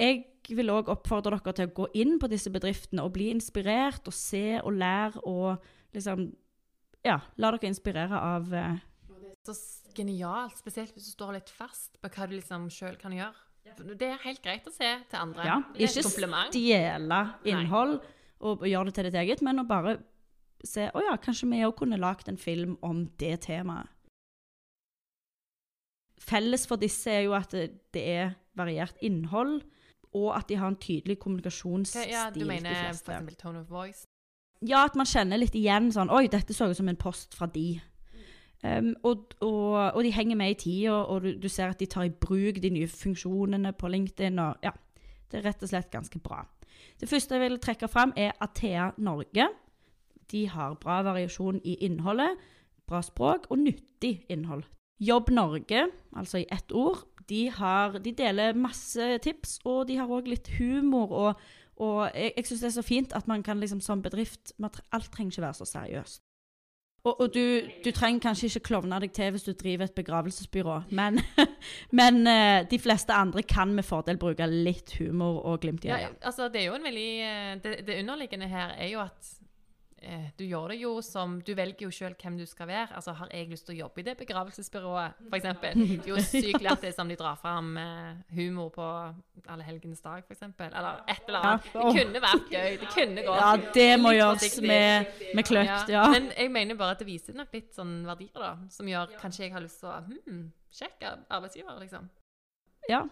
Jeg 0.00 0.24
vil 0.56 0.72
òg 0.72 0.90
oppfordre 0.90 1.38
dere 1.38 1.54
til 1.56 1.68
å 1.68 1.74
gå 1.76 1.88
inn 2.00 2.18
på 2.20 2.30
disse 2.30 2.50
bedriftene 2.52 3.04
og 3.04 3.14
bli 3.14 3.30
inspirert 3.34 4.06
og 4.08 4.16
se 4.16 4.60
og 4.62 4.72
lære 4.80 5.26
og 5.28 5.72
liksom 5.94 6.30
Ja, 7.00 7.14
la 7.40 7.48
dere 7.54 7.70
inspirere 7.70 8.12
av 8.12 8.50
eh, 8.52 8.80
Så 9.46 9.54
genialt, 9.96 10.58
spesielt 10.60 10.92
hvis 10.94 11.08
du 11.08 11.14
står 11.14 11.38
litt 11.38 11.52
fast 11.52 11.96
på 12.00 12.10
hva 12.12 12.28
du 12.28 12.36
liksom 12.36 12.68
sjøl 12.72 12.98
kan 13.00 13.14
gjøre. 13.16 13.36
Det 13.80 14.08
er 14.08 14.20
helt 14.24 14.42
greit 14.42 14.66
å 14.66 14.72
se 14.72 14.88
til 15.10 15.20
andre. 15.20 15.44
Ja, 15.46 15.58
ikke 15.76 16.02
stjele 16.08 17.20
innhold 17.48 18.00
og, 18.40 18.64
gjøre 18.66 18.88
det 18.88 18.94
til 18.96 19.08
ditt 19.08 19.18
eget, 19.20 19.42
men 19.44 19.62
å 19.62 19.66
bare 19.68 19.98
se 20.64 20.90
Å 20.92 21.00
ja, 21.00 21.14
kanskje 21.16 21.48
vi 21.48 21.62
òg 21.64 21.72
kunne 21.78 21.96
lagd 22.00 22.28
en 22.28 22.40
film 22.40 22.76
om 22.84 23.06
det 23.20 23.38
temaet. 23.46 23.88
Felles 26.20 26.66
for 26.68 26.76
disse 26.80 27.08
er 27.08 27.22
jo 27.24 27.32
at 27.32 27.54
det, 27.56 27.70
er 27.96 28.34
variert 28.58 28.98
innhold, 29.00 29.62
og 30.12 30.34
at 30.36 30.50
de 30.50 30.58
har 30.60 30.68
en 30.68 30.76
tydelig 30.76 31.16
kommunikasjonsstil, 31.22 32.10
Ja, 32.12 32.26
du 32.34 32.44
mener 32.44 32.90
f.eks. 32.90 33.36
tone 33.40 33.62
of 33.62 33.70
voice? 33.72 34.04
Ja, 34.60 34.84
at 34.84 34.98
man 35.00 35.08
kjenner 35.08 35.40
litt 35.40 35.56
igjen 35.56 35.88
sånn 35.94 36.12
Oi, 36.12 36.26
dette 36.28 36.52
så 36.52 36.68
ut 36.68 36.76
som 36.76 36.90
en 36.92 37.00
post 37.00 37.32
fra 37.38 37.48
de. 37.48 37.80
Um, 38.60 38.92
og, 39.08 39.30
og, 39.40 39.72
og 39.96 40.04
de 40.04 40.12
henger 40.12 40.36
med 40.36 40.50
i 40.50 40.58
tida, 40.60 40.92
og 40.92 41.22
du, 41.24 41.30
du 41.40 41.48
ser 41.48 41.72
at 41.72 41.80
de 41.80 41.88
tar 41.88 42.08
i 42.08 42.12
bruk 42.12 42.60
de 42.62 42.70
nye 42.70 42.88
funksjonene 42.88 43.72
på 43.72 43.88
LinkedIn. 43.88 44.38
Og, 44.38 44.56
ja, 44.64 44.74
det 45.30 45.40
er 45.40 45.46
rett 45.48 45.62
og 45.64 45.72
slett 45.72 45.92
ganske 45.92 46.20
bra. 46.20 46.42
Det 47.00 47.08
første 47.08 47.36
jeg 47.36 47.44
vil 47.46 47.60
trekke 47.60 47.88
fram, 47.88 48.12
er 48.16 48.36
Athea 48.40 48.90
Norge. 49.00 49.48
De 50.30 50.44
har 50.48 50.76
bra 50.80 51.00
variasjon 51.02 51.62
i 51.64 51.78
innholdet, 51.86 52.36
bra 52.86 53.00
språk 53.02 53.48
og 53.50 53.62
nyttig 53.64 54.26
innhold. 54.28 54.66
Jobb 55.00 55.30
Norge, 55.32 55.86
altså 56.12 56.42
i 56.42 56.48
ett 56.52 56.72
ord, 56.76 57.06
de, 57.30 57.46
har, 57.50 57.96
de 58.02 58.12
deler 58.12 58.58
masse 58.58 59.18
tips, 59.24 59.60
og 59.64 59.86
de 59.88 59.96
har 59.96 60.10
òg 60.10 60.28
litt 60.28 60.52
humor. 60.58 61.10
og 61.10 61.40
og 61.80 62.10
jeg, 62.12 62.32
jeg 62.36 62.46
syns 62.46 62.60
det 62.60 62.66
er 62.68 62.74
så 62.74 62.82
fint 62.84 63.12
at 63.16 63.28
man 63.28 63.42
kan 63.42 63.60
liksom 63.60 63.80
som 63.80 64.02
bedrift 64.04 64.52
Alt 64.60 65.06
trenger 65.12 65.32
ikke 65.32 65.42
være 65.46 65.54
så 65.54 65.64
seriøst. 65.64 66.20
Og, 67.04 67.20
og 67.20 67.34
du, 67.34 67.44
du 67.84 67.90
trenger 67.96 68.20
kanskje 68.26 68.50
ikke 68.50 68.66
klovne 68.68 68.98
deg 69.00 69.12
til 69.16 69.30
hvis 69.32 69.46
du 69.46 69.54
driver 69.56 69.86
et 69.86 69.94
begravelsesbyrå, 69.96 70.76
men, 70.92 71.20
men 72.00 72.26
eh, 72.28 72.66
de 72.68 72.78
fleste 72.78 73.16
andre 73.16 73.42
kan 73.42 73.72
med 73.72 73.86
fordel 73.88 74.20
bruke 74.20 74.48
litt 74.50 74.92
humor 74.98 75.40
og 75.48 75.62
glimt 75.64 75.86
i 75.86 75.92
Ja, 75.92 76.10
altså 76.20 76.50
det 76.52 76.60
er 76.60 76.68
jo 76.68 76.76
en 76.76 76.84
veldig 76.84 77.10
eh, 77.24 77.54
Det, 77.64 77.76
det 77.86 78.00
underliggende 78.02 78.50
her 78.52 78.74
er 78.76 78.92
jo 78.92 79.00
at 79.00 79.32
du 80.38 80.44
gjør 80.46 80.72
det 80.72 80.76
jo 80.80 80.90
som 81.04 81.34
Du 81.44 81.50
velger 81.56 81.84
jo 81.84 81.90
sjøl 81.92 82.14
hvem 82.16 82.38
du 82.38 82.46
skal 82.48 82.68
være. 82.70 82.94
Altså 82.96 83.12
Har 83.18 83.28
jeg 83.34 83.50
lyst 83.50 83.66
til 83.68 83.74
å 83.74 83.78
jobbe 83.82 84.00
i 84.00 84.04
det 84.06 84.14
begravelsesbyrået, 84.16 85.18
f.eks.? 85.28 85.48
Det 85.60 85.72
er 85.98 86.08
jo 86.08 86.22
sykt 86.24 86.64
lættis 86.64 87.00
om 87.02 87.10
de 87.10 87.16
drar 87.20 87.36
fram 87.40 87.74
eh, 87.80 88.22
humor 88.36 88.70
på 88.74 88.86
Allehelgens 89.50 90.00
dag, 90.04 90.24
f.eks. 90.24 90.46
Eller 90.58 91.02
et 91.08 91.28
eller 91.28 91.48
annet. 91.50 91.68
Det 91.74 91.86
kunne 91.98 92.22
vært 92.24 92.54
gøy. 92.54 92.78
Det 92.80 92.92
kunne 92.94 93.26
gått. 93.26 93.42
Ja, 93.42 93.72
det 93.74 93.90
må 94.00 94.14
gjøres 94.16 94.56
med, 94.64 95.10
med 95.36 95.48
kløkt, 95.48 95.92
ja. 95.92 96.06
Men 96.12 96.30
jeg 96.36 96.52
mener 96.54 96.78
bare 96.80 96.96
at 96.96 97.02
det 97.02 97.08
viser 97.08 97.36
nok 97.36 97.52
litt 97.56 97.74
sånn 97.76 98.00
verdier, 98.08 98.36
da. 98.40 98.54
Som 98.72 98.88
gjør 98.90 99.12
kanskje 99.20 99.46
jeg 99.46 99.56
har 99.56 99.64
lyst 99.64 99.82
til 99.82 99.90
å 99.92 99.98
hmm, 100.06 100.46
sjekke 100.80 101.16
arbeidsgiver, 101.28 101.76
liksom. 101.82 102.08
ja. 102.90 103.04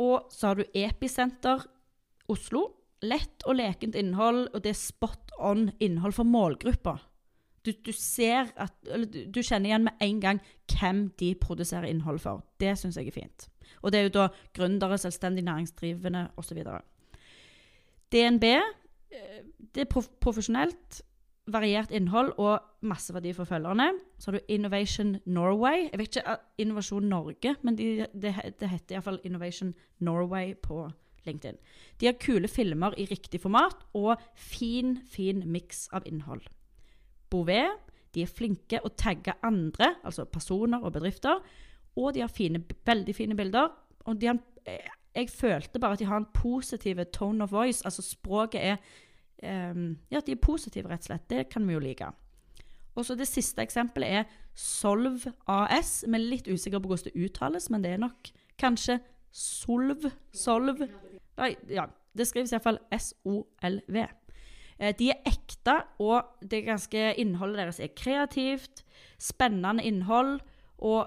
Og 0.00 0.30
så 0.32 0.52
har 0.52 0.60
du 0.60 0.64
Episenter 0.76 1.64
Oslo. 2.30 2.68
Lett 3.02 3.44
og 3.48 3.56
lekent 3.56 3.96
innhold, 3.96 4.48
og 4.54 4.64
det 4.64 4.74
er 4.74 4.80
spot 4.80 5.32
on 5.40 5.70
innhold 5.80 6.16
for 6.16 6.28
målgruppa. 6.28 6.98
Du, 7.64 7.72
du 7.84 7.92
ser 7.92 8.48
at 8.60 8.72
du, 8.84 9.24
du 9.28 9.40
kjenner 9.44 9.68
igjen 9.68 9.86
med 9.88 10.04
en 10.04 10.20
gang 10.20 10.38
hvem 10.72 11.08
de 11.20 11.34
produserer 11.40 11.90
innhold 11.90 12.22
for. 12.22 12.44
Det 12.60 12.72
syns 12.80 12.96
jeg 12.96 13.10
er 13.10 13.16
fint. 13.16 13.48
Og 13.82 13.92
det 13.92 14.00
er 14.00 14.08
jo 14.08 14.14
da 14.16 14.28
gründere, 14.56 14.98
selvstendig 15.00 15.44
næringsdrivende 15.44 16.30
osv. 16.40 16.62
DNB 18.12 18.46
eh, 18.48 19.40
det 19.74 19.84
er 19.84 19.90
prof 19.92 20.08
profesjonelt, 20.20 21.02
variert 21.50 21.92
innhold 21.94 22.32
og 22.38 22.60
masse 22.86 23.14
verdi 23.14 23.32
for 23.36 23.48
følgerne. 23.48 23.90
Så 24.18 24.30
har 24.30 24.38
du 24.38 24.52
Innovation 24.52 25.16
Norway. 25.26 25.88
Jeg 25.90 25.98
vet 25.98 26.16
ikke 26.16 26.32
uh, 26.32 26.42
Innovasjon 26.58 27.08
Norge, 27.10 27.54
men 27.62 27.78
de, 27.78 28.06
det, 28.12 28.34
det 28.60 28.68
heter 28.70 28.96
iallfall 28.96 29.20
Innovation 29.24 29.74
Norway 29.98 30.54
på 30.54 30.88
LinkedIn. 31.26 31.58
De 32.00 32.08
har 32.08 32.18
kule 32.20 32.48
filmer 32.48 32.94
i 32.98 33.08
riktig 33.10 33.42
format 33.42 33.84
og 33.94 34.20
fin, 34.34 34.98
fin 35.08 35.44
miks 35.46 35.88
av 35.92 36.06
innhold. 36.08 36.46
Bouvet 37.30 37.90
de 38.14 38.24
er 38.24 38.30
flinke 38.30 38.80
å 38.82 38.90
tagge 38.98 39.36
andre, 39.46 39.94
altså 40.06 40.26
personer 40.26 40.82
og 40.82 40.94
bedrifter. 40.96 41.42
Og 41.98 42.14
de 42.14 42.24
har 42.24 42.32
fine, 42.32 42.62
veldig 42.86 43.14
fine 43.14 43.36
bilder. 43.38 43.70
Og 44.10 44.24
har, 44.24 44.40
jeg 45.14 45.30
følte 45.30 45.82
bare 45.82 45.98
at 45.98 46.02
de 46.02 46.08
har 46.10 46.18
en 46.18 46.32
positiv 46.34 47.02
tone 47.14 47.44
of 47.44 47.52
voice. 47.52 47.84
Altså 47.86 48.02
språket 48.02 48.64
er 48.72 49.70
um, 49.70 49.98
Ja, 50.10 50.20
de 50.20 50.34
er 50.34 50.42
positive, 50.42 50.90
rett 50.90 51.06
og 51.06 51.12
slett. 51.12 51.28
Det 51.30 51.48
kan 51.52 51.66
vi 51.68 51.76
jo 51.76 51.84
like. 51.84 52.10
Og 52.94 53.06
så 53.06 53.14
Det 53.14 53.28
siste 53.28 53.62
eksempelet 53.62 54.08
er 54.08 54.24
Solv 54.54 55.28
AS. 55.46 56.04
Vi 56.06 56.14
er 56.14 56.26
litt 56.26 56.50
usikre 56.50 56.80
på 56.80 56.90
hvordan 56.90 57.12
det 57.12 57.24
uttales, 57.24 57.70
men 57.70 57.84
det 57.84 57.94
er 57.94 58.02
nok 58.02 58.32
kanskje 58.58 58.98
Solv. 59.30 60.10
Solv. 60.34 60.82
Nei, 61.40 61.54
ja. 61.72 61.86
Det 62.16 62.26
skrives 62.26 62.52
iallfall 62.52 62.80
S-O-L-V. 62.92 64.00
Eh, 64.80 64.92
de 64.98 65.10
er 65.12 65.22
ekte, 65.28 65.76
og 66.02 66.42
det 66.42 66.64
ganske 66.66 67.04
innholdet 67.20 67.62
deres 67.62 67.80
er 67.84 67.94
kreativt, 67.96 68.84
spennende 69.20 69.84
innhold. 69.86 70.38
Og 70.78 71.06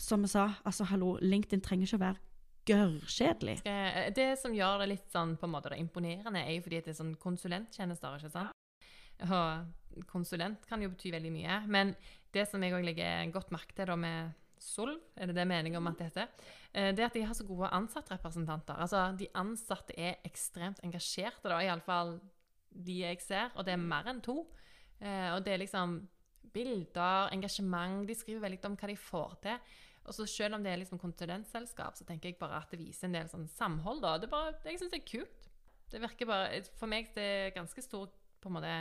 som 0.00 0.26
jeg 0.26 0.34
sa, 0.34 0.50
altså 0.66 0.86
hallo, 0.90 1.16
LinkedIn 1.22 1.64
trenger 1.64 1.88
ikke 1.88 2.00
å 2.00 2.04
være 2.04 2.22
gørrkjedelig. 2.66 3.60
Det 4.16 4.28
som 4.40 4.54
gjør 4.54 4.82
det 4.82 4.90
litt 4.90 5.10
sånn 5.14 5.36
på 5.38 5.46
en 5.46 5.54
måte 5.54 5.70
det 5.72 5.80
imponerende, 5.80 6.42
er 6.42 6.56
jo 6.56 6.64
fordi 6.64 6.82
det 6.82 6.92
er 6.92 6.98
sånn 6.98 7.14
konsulenttjenester, 7.22 8.18
ikke 8.18 8.32
sant? 8.34 8.64
Og 9.26 10.02
konsulent 10.10 10.66
kan 10.68 10.82
jo 10.82 10.90
bety 10.92 11.12
veldig 11.14 11.30
mye. 11.32 11.60
Men 11.72 11.94
det 12.34 12.44
som 12.50 12.62
jeg 12.62 12.74
òg 12.76 12.84
legger 12.84 13.30
godt 13.32 13.54
merke 13.54 13.76
til 13.76 13.88
da 13.88 13.96
med 13.96 14.34
Solv, 14.62 14.98
er 15.16 15.30
det 15.30 15.36
det 15.36 15.46
meningen 15.48 15.80
om 15.80 15.90
at 15.90 15.98
det 15.98 16.10
heter, 16.10 16.28
eh, 16.72 16.92
det 16.96 17.04
at 17.04 17.14
de 17.14 17.24
har 17.26 17.36
så 17.36 17.46
gode 17.46 17.70
ansattrepresentanter. 17.76 18.78
Altså, 18.80 19.16
de 19.18 19.28
ansatte 19.34 19.96
er 19.98 20.20
ekstremt 20.24 20.80
engasjerte, 20.84 21.48
da, 21.48 21.60
iallfall 21.64 22.16
de 22.70 23.00
jeg 23.00 23.20
ser, 23.24 23.50
og 23.54 23.64
det 23.64 23.74
er 23.74 23.82
mer 23.82 24.08
enn 24.10 24.20
to. 24.24 24.42
Eh, 25.00 25.32
og 25.34 25.44
det 25.44 25.54
er 25.54 25.62
liksom 25.64 25.98
bilder, 26.52 27.32
engasjement. 27.34 28.06
De 28.08 28.16
skriver 28.16 28.44
veldig 28.44 28.64
om 28.68 28.76
hva 28.80 28.90
de 28.90 28.96
får 29.00 29.36
til. 29.44 29.74
Og 30.06 30.14
så 30.14 30.26
Selv 30.26 30.54
om 30.54 30.62
det 30.62 30.72
er 30.72 30.80
liksom 30.80 31.00
konsulentselskap, 31.02 31.96
så 31.96 32.04
tenker 32.06 32.30
jeg 32.30 32.38
bare 32.38 32.60
at 32.62 32.70
det 32.70 32.78
viser 32.78 33.08
en 33.08 33.16
del 33.18 33.28
sånn 33.28 33.48
samhold. 33.48 34.02
da. 34.02 34.16
Det 34.18 34.30
bare, 34.30 34.54
jeg 34.64 34.78
syns 34.78 34.92
det 34.92 35.02
er 35.02 35.10
kult. 35.10 35.48
Det 35.90 36.00
virker 36.02 36.26
bare, 36.26 36.62
For 36.78 36.86
meg 36.86 37.10
det 37.14 37.24
er 37.24 37.50
ganske 37.56 37.82
stor 37.82 38.06
på 38.40 38.48
en 38.48 38.54
måte, 38.58 38.76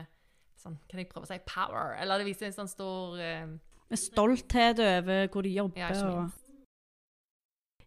sånn, 0.56 0.78
Kan 0.90 1.00
jeg 1.00 1.10
prøve 1.10 1.26
å 1.26 1.32
si 1.32 1.40
power? 1.46 1.96
Eller 2.00 2.20
det 2.20 2.28
viser 2.30 2.48
en 2.48 2.60
sånn 2.60 2.70
stor 2.70 3.18
eh, 3.20 3.58
Med 3.90 4.02
stolthet 4.02 4.82
over 4.82 5.28
hvor 5.32 5.46
de 5.46 5.54
jobber. 5.54 5.82
Ja, 5.82 5.92
og 6.10 6.30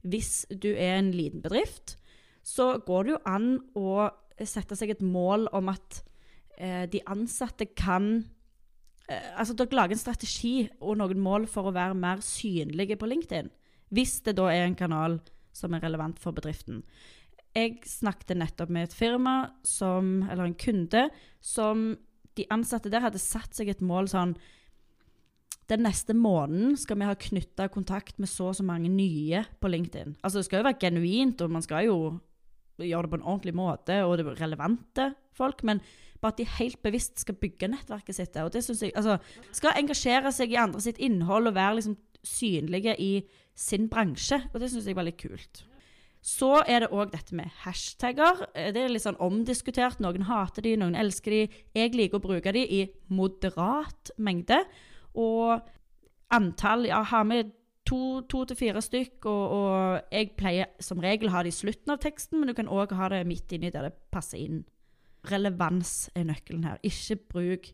hvis 0.07 0.47
du 0.51 0.71
er 0.71 0.99
en 0.99 1.11
liten 1.13 1.43
bedrift, 1.43 1.97
så 2.47 2.79
går 2.87 3.05
det 3.05 3.15
jo 3.17 3.21
an 3.29 3.49
å 3.77 4.09
sette 4.47 4.77
seg 4.79 4.95
et 4.95 5.05
mål 5.05 5.49
om 5.57 5.71
at 5.73 6.03
eh, 6.57 6.87
de 6.91 7.03
ansatte 7.11 7.67
kan 7.77 8.23
eh, 9.11 9.33
Altså 9.35 9.57
dere 9.59 9.75
lager 9.75 9.97
en 9.97 10.01
strategi 10.01 10.69
og 10.79 11.01
noen 11.01 11.21
mål 11.21 11.49
for 11.51 11.69
å 11.69 11.75
være 11.75 11.99
mer 11.99 12.23
synlige 12.25 12.97
på 13.01 13.11
LinkedIn. 13.11 13.51
Hvis 13.91 14.21
det 14.25 14.37
da 14.39 14.49
er 14.53 14.69
en 14.69 14.79
kanal 14.79 15.19
som 15.57 15.75
er 15.75 15.83
relevant 15.83 16.21
for 16.23 16.37
bedriften. 16.37 16.85
Jeg 17.57 17.81
snakket 17.89 18.37
nettopp 18.39 18.71
med 18.71 18.87
et 18.87 18.95
firma, 18.95 19.51
som, 19.67 20.21
eller 20.29 20.47
en 20.47 20.59
kunde, 20.59 21.09
som 21.41 21.91
de 22.39 22.47
ansatte 22.55 22.93
der 22.93 23.03
hadde 23.03 23.19
satt 23.19 23.57
seg 23.57 23.73
et 23.73 23.83
mål 23.83 24.11
sånn 24.13 24.37
den 25.69 25.83
neste 25.85 26.15
måneden 26.17 26.77
skal 26.81 26.97
vi 27.01 27.05
ha 27.09 27.15
knytta 27.15 27.69
kontakt 27.69 28.19
med 28.19 28.31
så 28.31 28.49
og 28.51 28.57
så 28.57 28.65
mange 28.65 28.89
nye 28.89 29.43
på 29.61 29.69
LinkedIn. 29.69 30.17
Altså 30.25 30.39
Det 30.41 30.47
skal 30.49 30.63
jo 30.63 30.69
være 30.71 30.81
genuint, 30.81 31.41
og 31.45 31.51
man 31.51 31.63
skal 31.63 31.85
jo 31.87 31.99
gjøre 32.79 33.03
det 33.05 33.11
på 33.13 33.19
en 33.19 33.27
ordentlig 33.27 33.55
måte, 33.59 34.03
og 34.07 34.17
det 34.17 34.27
er 34.27 34.41
relevante 34.41 35.09
folk. 35.37 35.65
Men 35.67 35.81
bare 36.23 36.33
at 36.33 36.39
de 36.41 36.47
helt 36.59 36.81
bevisst 36.83 37.21
skal 37.21 37.37
bygge 37.39 37.69
nettverket 37.69 38.17
sitt. 38.17 38.37
Og 38.43 38.53
det 38.53 38.65
synes 38.65 38.83
jeg, 38.83 38.93
altså, 38.97 39.19
Skal 39.53 39.77
engasjere 39.79 40.33
seg 40.33 40.53
i 40.53 40.61
andre 40.61 40.81
sitt 40.81 40.99
innhold 40.99 41.51
og 41.51 41.55
være 41.55 41.75
liksom 41.79 41.97
synlige 42.25 42.95
i 42.99 43.13
sin 43.55 43.89
bransje. 43.89 44.41
Og 44.55 44.61
det 44.61 44.71
syns 44.73 44.87
jeg 44.87 44.97
var 44.97 45.07
litt 45.07 45.21
kult. 45.21 45.65
Så 46.23 46.65
er 46.67 46.83
det 46.83 46.91
òg 46.91 47.13
dette 47.13 47.35
med 47.35 47.51
hashtagger. 47.63 48.49
Eh, 48.55 48.73
Det 48.73 48.83
er 48.83 48.89
litt 48.89 49.05
sånn 49.05 49.21
omdiskutert. 49.23 50.01
Noen 50.01 50.27
hater 50.27 50.63
de, 50.63 50.77
noen 50.77 50.97
elsker 50.99 51.31
de. 51.31 51.49
Jeg 51.75 51.95
liker 51.95 52.19
å 52.19 52.25
bruke 52.25 52.53
de 52.53 52.65
i 52.67 52.89
moderat 53.09 54.11
mengde. 54.19 54.65
Og 55.15 55.61
antall 56.35 56.89
Ja, 56.89 57.03
har 57.03 57.25
vi 57.31 57.43
to, 57.89 58.21
to 58.29 58.45
til 58.45 58.59
fire 58.59 58.83
stykk, 58.85 59.27
og, 59.27 59.45
og 59.59 60.13
jeg 60.13 60.35
pleier 60.37 60.73
som 60.85 61.01
regel 61.01 61.31
å 61.31 61.39
ha 61.39 61.43
det 61.45 61.55
i 61.55 61.59
slutten 61.59 61.95
av 61.95 62.03
teksten, 62.03 62.41
men 62.41 62.51
du 62.51 62.57
kan 62.57 62.69
òg 62.69 62.93
ha 62.99 63.09
det 63.13 63.25
midt 63.29 63.55
inni 63.57 63.73
der 63.73 63.89
det 63.89 63.95
passer 64.13 64.43
inn. 64.43 64.63
Relevans 65.29 66.11
er 66.15 66.29
nøkkelen 66.29 66.67
her. 66.69 66.81
Ikke 66.87 67.17
bruk 67.33 67.73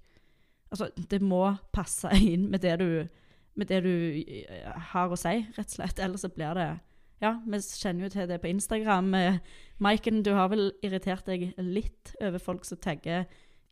Altså, 0.74 0.88
det 1.10 1.20
må 1.22 1.52
passe 1.70 2.10
inn 2.18 2.48
med 2.50 2.64
det 2.64 2.72
du, 2.80 3.04
med 3.54 3.68
det 3.70 3.76
du 3.84 3.92
eh, 4.18 4.72
har 4.90 5.12
å 5.12 5.18
si, 5.18 5.36
rett 5.54 5.68
og 5.68 5.76
slett. 5.76 6.00
Ellers 6.02 6.24
så 6.26 6.32
blir 6.34 6.56
det 6.58 6.68
Ja, 7.22 7.36
vi 7.46 7.60
kjenner 7.62 8.08
jo 8.08 8.10
til 8.10 8.26
det 8.26 8.40
på 8.42 8.50
Instagram. 8.50 9.12
Eh, 9.14 9.36
Maiken, 9.78 10.24
du 10.26 10.32
har 10.34 10.50
vel 10.50 10.72
irritert 10.82 11.28
deg 11.30 11.52
litt 11.62 12.16
over 12.18 12.42
folk 12.42 12.66
som 12.66 12.80
tagger 12.82 13.28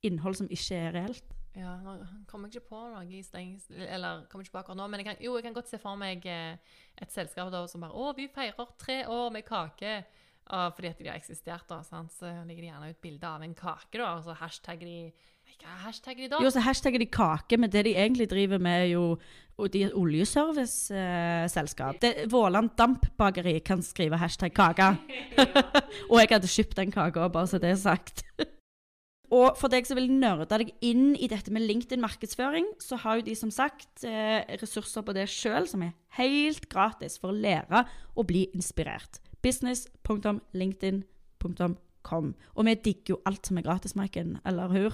innhold 0.06 0.38
som 0.38 0.50
ikke 0.52 0.78
er 0.78 0.94
reelt? 0.94 1.34
Ja, 1.52 1.74
nå 1.84 1.98
kommer 2.30 2.48
jeg 2.48 2.62
ikke 2.62 2.72
på 2.72 2.78
noe 2.88 3.04
i 3.04 3.20
steng, 3.24 3.50
eller 3.84 4.24
kommer 4.30 4.46
ikke 4.46 4.54
på 4.54 4.60
akkurat 4.62 4.78
nå, 4.78 4.86
men 4.88 5.02
jeg 5.02 5.08
kan, 5.10 5.18
jo, 5.20 5.34
jeg 5.36 5.44
kan 5.44 5.56
godt 5.56 5.68
se 5.68 5.80
for 5.82 6.00
meg 6.00 6.24
eh, 6.24 6.56
et 6.96 7.12
selskap 7.12 7.50
da, 7.52 7.66
som 7.68 7.84
bare 7.84 7.92
'Å, 7.92 8.14
vi 8.16 8.24
feirer 8.32 8.72
tre 8.80 9.02
år 9.04 9.28
med 9.34 9.44
kake'. 9.44 10.04
Og 10.52 10.74
fordi 10.74 10.88
at 10.88 10.98
de 10.98 11.06
har 11.06 11.20
eksistert, 11.20 11.68
da, 11.68 11.82
sant? 11.86 12.12
så 12.12 12.26
legger 12.48 12.62
de 12.64 12.70
gjerne 12.72 12.90
ut 12.90 13.04
bilde 13.04 13.28
av 13.28 13.42
en 13.44 13.54
kake, 13.54 13.98
da, 13.98 14.16
og 14.16 14.24
så 14.26 14.34
hashtagger 14.40 14.86
de 14.88 15.12
Hva 15.62 15.76
hashtagger 15.84 16.24
de 16.24 16.28
da? 16.32 16.40
Jo, 16.42 16.50
så 16.50 16.60
hashtagger 16.64 16.98
de 16.98 17.06
kake, 17.06 17.58
men 17.60 17.70
det 17.70 17.84
de 17.86 17.92
egentlig 17.94 18.26
driver 18.30 18.58
med, 18.58 18.88
er 18.88 18.92
jo 18.96 19.18
de 19.70 19.84
er 19.86 19.94
oljeserviceselskap. 19.94 22.02
Eh, 22.02 22.24
Våland 22.32 22.72
Dampbakeri 22.78 23.60
kan 23.60 23.82
skrive 23.84 24.18
hashtag 24.18 24.54
kake. 24.56 24.96
og 26.10 26.18
jeg 26.18 26.32
hadde 26.32 26.50
kjøpt 26.50 26.76
den 26.80 26.90
kaka, 26.90 27.28
bare 27.28 27.46
så 27.46 27.58
det 27.62 27.70
er 27.70 27.78
sagt. 27.78 28.24
Og 29.32 29.54
for 29.56 29.72
deg 29.72 29.86
som 29.88 29.96
vil 29.96 30.10
nerde 30.12 30.44
deg 30.50 30.74
inn 30.84 31.14
i 31.16 31.24
dette 31.30 31.48
med 31.54 31.62
LinkedIn-markedsføring, 31.64 32.66
så 32.84 32.98
har 33.00 33.16
jo 33.16 33.22
de 33.30 33.34
som 33.38 33.50
sagt 33.54 34.04
eh, 34.04 34.44
ressurser 34.60 35.02
på 35.06 35.12
det 35.16 35.24
sjøl, 35.32 35.64
som 35.70 35.82
er 35.86 35.92
helt 36.18 36.64
gratis 36.68 37.16
for 37.20 37.28
å 37.32 37.40
lære 37.40 37.78
og 38.12 38.26
bli 38.28 38.42
inspirert. 38.52 39.20
Business.linkedin.com. 39.40 42.28
Og 42.52 42.60
vi 42.68 42.74
digger 42.84 43.14
jo 43.14 43.22
alt 43.24 43.46
som 43.48 43.56
er 43.56 43.64
gratis, 43.64 43.96
Maiken. 43.96 44.36
Eller 44.44 44.68
hur? 44.68 44.92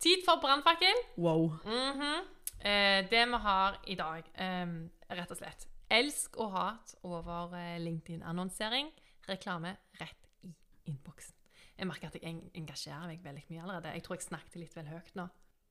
Tid 0.00 0.24
for 0.24 0.40
brannfakkel. 0.40 0.96
Wow. 1.20 1.60
Mhm. 1.68 2.24
eh, 2.64 3.04
det 3.12 3.28
vi 3.28 3.36
har 3.44 3.76
i 3.86 3.94
dag, 3.94 4.24
eh, 4.40 4.66
rett 5.12 5.30
og 5.30 5.36
slett 5.36 5.68
Elsk 5.92 6.40
og 6.40 6.56
hat 6.56 6.96
over 7.04 7.52
eh, 7.60 7.76
LinkedIn-annonsering. 7.84 8.88
Reklame 9.28 9.76
rett 10.00 10.28
i 10.46 10.52
innboksen. 10.90 11.34
Jeg 11.78 11.88
merker 11.88 12.10
at 12.12 12.18
jeg 12.20 12.36
engasjerer 12.58 13.06
meg 13.08 13.22
veldig 13.24 13.44
mye 13.50 13.62
allerede. 13.62 13.94
Jeg 13.96 14.04
tror 14.04 14.18
jeg 14.18 14.26
snakket 14.28 14.60
litt 14.60 14.76
vel 14.76 14.90
høyt 14.92 15.14
nå. 15.18 15.28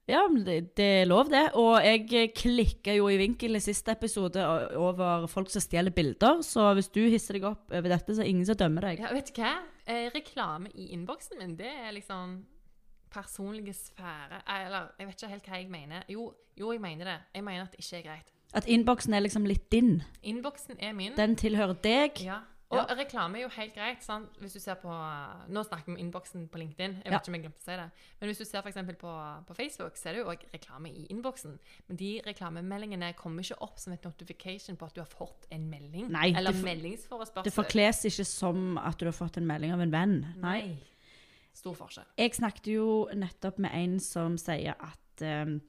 Ja, 0.10 0.24
det, 0.34 0.56
det 0.76 0.88
er 1.04 1.06
lov, 1.08 1.30
det. 1.32 1.44
Og 1.60 1.76
jeg 1.86 2.32
klikka 2.36 2.96
jo 2.98 3.06
i 3.12 3.20
vinkel 3.22 3.56
i 3.56 3.62
siste 3.64 3.94
episode 3.94 4.42
over 4.80 5.28
folk 5.32 5.52
som 5.54 5.62
stjeler 5.64 5.94
bilder, 5.94 6.42
så 6.44 6.72
hvis 6.76 6.90
du 6.92 7.04
hisser 7.06 7.38
deg 7.38 7.46
opp 7.52 7.70
over 7.72 7.94
dette, 7.94 8.16
så 8.18 8.24
er 8.24 8.32
ingen 8.32 8.48
som 8.50 8.58
dømmer 8.60 8.90
deg. 8.90 9.04
Ja, 9.06 9.12
vet 9.14 9.30
du 9.30 9.40
hva? 9.44 9.54
Eh, 9.86 10.10
reklame 10.14 10.72
i 10.74 10.90
innboksen 10.96 11.40
min, 11.40 11.54
det 11.60 11.70
er 11.70 11.94
liksom 11.96 12.40
personlige 13.14 13.74
sfære. 13.78 14.42
Eh, 14.42 14.66
Eller, 14.66 14.92
jeg 15.00 15.08
vet 15.08 15.22
ikke 15.22 15.32
helt 15.36 15.50
hva 15.52 15.62
jeg 15.62 15.70
mener. 15.72 16.04
Jo, 16.10 16.32
jo, 16.58 16.72
jeg 16.74 16.82
mener 16.82 17.06
det. 17.14 17.18
Jeg 17.36 17.44
mener 17.46 17.68
at 17.68 17.76
det 17.76 17.86
ikke 17.86 18.02
er 18.02 18.08
greit. 18.10 18.34
At 18.54 18.68
innboksen 18.68 19.14
er 19.16 19.24
liksom 19.24 19.46
litt 19.48 19.70
din. 19.72 20.02
Innboksen 20.28 20.82
er 20.82 20.98
min. 20.98 21.14
Den 21.16 21.38
tilhører 21.40 21.78
deg. 21.84 22.20
Ja. 22.26 22.42
Og 22.72 22.78
Ja. 22.88 22.96
reklame 22.96 23.36
er 23.38 23.42
jo 23.42 23.50
helt 23.50 23.74
greit. 23.76 24.02
sant? 24.04 24.30
Hvis 24.40 24.54
du 24.54 24.60
ser 24.60 24.76
på, 24.76 24.88
Nå 25.50 25.64
snakker 25.64 25.86
vi 25.88 25.92
om 25.92 25.98
innboksen 25.98 26.48
på 26.50 26.58
LinkedIn. 26.58 26.94
Jeg 27.04 27.04
vet 27.04 27.12
Ja. 27.12 27.20
ikke 27.20 27.28
om 27.28 27.34
jeg 27.36 27.44
glemte 27.44 27.60
å 27.60 27.66
si 27.66 27.72
det. 27.76 27.92
Men 28.22 28.30
hvis 28.30 28.38
du 28.38 28.46
ser 28.46 28.62
for 28.62 28.72
på, 28.72 29.46
på 29.48 29.56
Facebook, 29.56 29.96
så 29.98 30.06
er 30.10 30.14
det 30.14 30.20
jo 30.24 30.26
òg 30.32 30.40
reklame 30.54 30.88
i 30.90 31.08
innboksen. 31.10 31.60
Men 31.90 31.98
de 31.98 32.22
reklamemeldingene 32.26 33.14
kommer 33.16 33.44
ikke 33.44 33.62
opp 33.62 33.78
som 33.80 33.92
et 33.94 34.02
notification 34.04 34.78
på 34.78 34.86
at 34.86 34.94
du 34.94 35.02
har 35.02 35.08
fått 35.08 35.46
en 35.52 35.70
melding. 35.70 36.10
Nei, 36.10 36.32
eller 36.34 36.52
det 36.52 36.62
for- 36.62 36.66
meldingsforespørsel. 36.70 37.44
Det 37.44 37.54
forkles 37.54 38.06
ikke 38.06 38.26
som 38.26 38.78
at 38.78 38.98
du 38.98 39.06
har 39.06 39.12
fått 39.14 39.38
en 39.38 39.46
melding 39.48 39.74
av 39.74 39.82
en 39.82 39.92
venn. 39.92 40.22
Nei. 40.38 40.62
Nei. 40.62 40.78
Stor 41.54 41.74
forskjell. 41.76 42.06
Jeg 42.18 42.32
snakket 42.32 42.64
jo 42.74 43.10
nettopp 43.14 43.60
med 43.60 43.72
en 43.74 44.00
som 44.00 44.38
sier 44.38 44.74
at 44.80 45.22
um, 45.46 45.62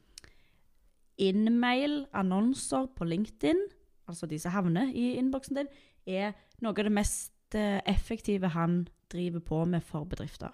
innmail-annonser 1.18 2.86
på 2.96 3.04
LinkedIn, 3.04 3.60
altså 4.08 4.26
de 4.28 4.38
som 4.38 4.52
havner 4.54 4.92
i 4.94 5.16
innboksen 5.18 5.56
din, 5.56 5.68
er 6.06 6.32
noe 6.62 6.70
av 6.74 6.84
det 6.84 6.92
mest 6.92 7.54
eh, 7.54 7.80
effektive 7.86 8.48
han 8.54 8.88
driver 9.12 9.40
på 9.40 9.64
med 9.64 9.82
for 9.82 10.04
bedrifter. 10.04 10.52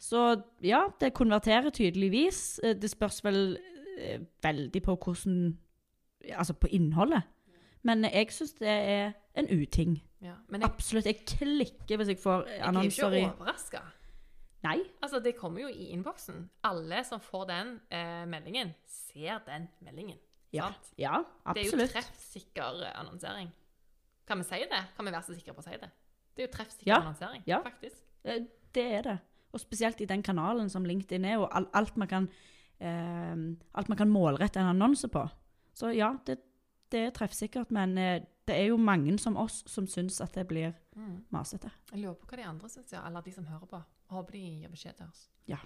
Så 0.00 0.42
ja, 0.64 0.86
det 1.00 1.12
konverterer 1.14 1.70
tydeligvis. 1.70 2.60
Eh, 2.64 2.74
Det 2.80 2.90
spørs 2.90 3.24
vel 3.24 3.58
eh, 3.98 4.20
veldig 4.42 4.82
på 4.82 4.96
hvordan 4.96 5.58
Altså 6.36 6.52
på 6.52 6.68
innholdet. 6.68 7.22
Men 7.82 8.04
jeg 8.04 8.26
syns 8.32 8.52
det 8.58 8.68
er 8.68 9.12
en 9.34 9.46
uting. 9.48 10.02
Ja. 10.20 10.34
Men 10.48 10.60
jeg, 10.60 10.70
Absolutt. 10.70 11.06
Jeg 11.06 11.24
klikker 11.26 11.96
hvis 11.96 12.08
jeg 12.08 12.18
får 12.20 12.44
annonser. 12.60 13.08
jeg 13.08 13.22
er 13.22 13.22
jo 13.22 13.30
ikke 13.30 13.40
overraska. 13.40 13.80
Nei. 14.62 14.82
Altså, 15.02 15.18
det 15.24 15.32
kommer 15.36 15.62
jo 15.62 15.68
i 15.68 15.86
innboksen. 15.94 16.50
Alle 16.68 17.04
som 17.08 17.20
får 17.24 17.46
den 17.48 17.80
eh, 17.90 18.26
meldingen, 18.28 18.74
ser 18.84 19.40
den 19.46 19.68
meldingen. 19.80 20.18
Ja, 20.52 20.68
ja 20.98 21.22
Det 21.54 21.62
er 21.62 21.64
jo 21.64 21.72
absolutt. 21.72 21.90
treffsikker 21.94 22.84
annonsering. 23.00 23.48
Kan 24.30 24.38
vi 24.38 24.44
si 24.46 24.60
det? 24.70 24.82
Kan 24.96 25.08
vi 25.08 25.12
være 25.12 25.26
så 25.26 25.34
sikre 25.34 25.54
på 25.56 25.62
å 25.64 25.66
si 25.66 25.74
det? 25.82 25.90
Det 26.36 26.44
er 26.44 26.46
jo 26.46 26.52
treffsikker 26.54 26.86
Ja. 26.92 27.00
annonsering, 27.02 27.42
Ja. 27.50 27.58
faktisk. 27.66 28.02
Eh, 28.24 28.44
Det 28.72 28.84
er 28.94 29.02
det. 29.02 29.18
Og 29.52 29.58
spesielt 29.60 30.00
i 30.00 30.06
den 30.06 30.22
kanalen 30.22 30.68
som 30.70 30.84
LinkedIn 30.86 31.24
er, 31.26 31.38
og 31.42 31.50
alt 31.74 31.96
man 31.96 32.06
kan, 32.08 32.28
eh, 32.80 33.34
alt 33.74 33.88
man 33.88 33.98
kan 33.98 34.08
målrette 34.08 34.56
en 34.60 34.70
annonse 34.76 35.08
på. 35.08 35.28
Så 35.74 35.90
ja, 35.96 36.12
det, 36.26 36.38
det 36.92 37.00
er 37.06 37.10
treffsikkert, 37.10 37.70
men 37.72 37.98
eh, 37.98 38.20
det 38.46 38.54
er 38.56 38.68
jo 38.68 38.76
mange 38.76 39.18
som 39.18 39.36
oss 39.36 39.64
som 39.66 39.86
syns 39.86 40.20
at 40.20 40.32
det 40.34 40.46
blir 40.48 40.74
Mm. 40.96 41.24
masete. 41.32 41.70
Jeg 41.92 42.02
lurer 42.02 42.14
på 42.14 42.26
hva 42.26 42.36
de 42.36 42.42
andre 42.44 42.68
syns, 42.68 42.92
ja. 42.92 43.04
Eller 43.06 43.22
de 43.22 43.32
som 43.32 43.44
hører 43.46 43.66
på. 43.66 43.76
Jeg 44.10 44.16
håper 44.16 44.32
de 44.32 44.38
gir 44.38 44.68
beskjed 44.68 44.96
til 44.96 45.06
oss. 45.06 45.28
Ja. 45.48 45.56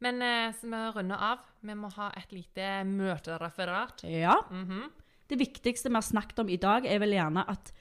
Men 0.00 0.20
eh, 0.22 0.52
så 0.52 0.62
vi 0.68 0.92
runder 1.00 1.16
av. 1.18 1.38
Vi 1.62 1.74
må 1.74 1.90
ha 1.92 2.10
et 2.16 2.30
lite 2.32 2.84
møtereferat. 2.84 4.02
Ja. 4.04 4.36
Mhm. 4.50 4.90
Det 5.30 5.38
viktigste 5.38 5.90
vi 5.90 5.98
har 5.98 6.06
snakket 6.06 6.42
om 6.42 6.50
i 6.50 6.58
dag, 6.60 6.86
er 6.86 7.00
vel 7.02 7.14
gjerne 7.14 7.44
at 7.50 7.72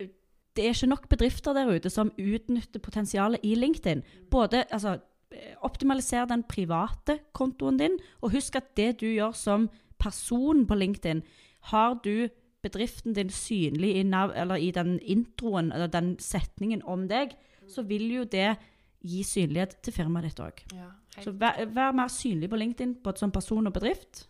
eh, 0.00 0.10
det 0.56 0.64
er 0.64 0.74
ikke 0.76 0.90
nok 0.92 1.08
bedrifter 1.08 1.56
der 1.56 1.70
ute 1.72 1.92
som 1.92 2.12
utnytter 2.18 2.82
potensialet 2.84 3.44
i 3.46 3.54
LinkedIn. 3.56 4.04
Både, 4.30 4.64
altså, 4.70 4.98
eh, 5.32 5.54
optimaliser 5.64 6.28
den 6.28 6.44
private 6.48 7.20
kontoen 7.32 7.80
din, 7.80 7.98
og 8.20 8.34
husk 8.36 8.60
at 8.60 8.74
det 8.76 8.98
du 9.00 9.08
gjør 9.08 9.32
som 9.36 9.70
person 9.98 10.66
på 10.68 10.76
LinkedIn, 10.78 11.24
har 11.72 11.98
du 12.04 12.28
bedriften 12.62 13.14
din 13.14 13.30
synlig 13.30 13.96
i, 13.96 14.02
nav 14.02 14.32
eller 14.36 14.60
i 14.60 14.70
den 14.74 14.98
introen, 15.00 15.72
eller 15.72 15.90
den 15.90 16.16
setningen 16.22 16.82
om 16.84 17.06
deg, 17.10 17.34
så 17.68 17.84
vil 17.86 18.06
jo 18.10 18.24
det 18.24 18.56
gi 19.04 19.22
synlighet 19.26 19.76
til 19.84 19.94
firmaet 19.94 20.30
ditt 20.30 20.40
òg. 20.42 20.62
Ja, 20.74 20.90
Så 21.22 21.32
vær, 21.34 21.60
vær 21.74 21.94
mer 21.96 22.10
synlig 22.12 22.50
på 22.50 22.58
LinkedIn, 22.58 22.98
både 23.02 23.22
som 23.22 23.32
person 23.34 23.66
og 23.66 23.74
bedrift. 23.74 24.26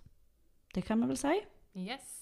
Det 0.75 0.85
kan 0.85 1.01
vi 1.01 1.09
vel 1.09 1.21
si. 1.21 1.35
Yes. 1.79 2.15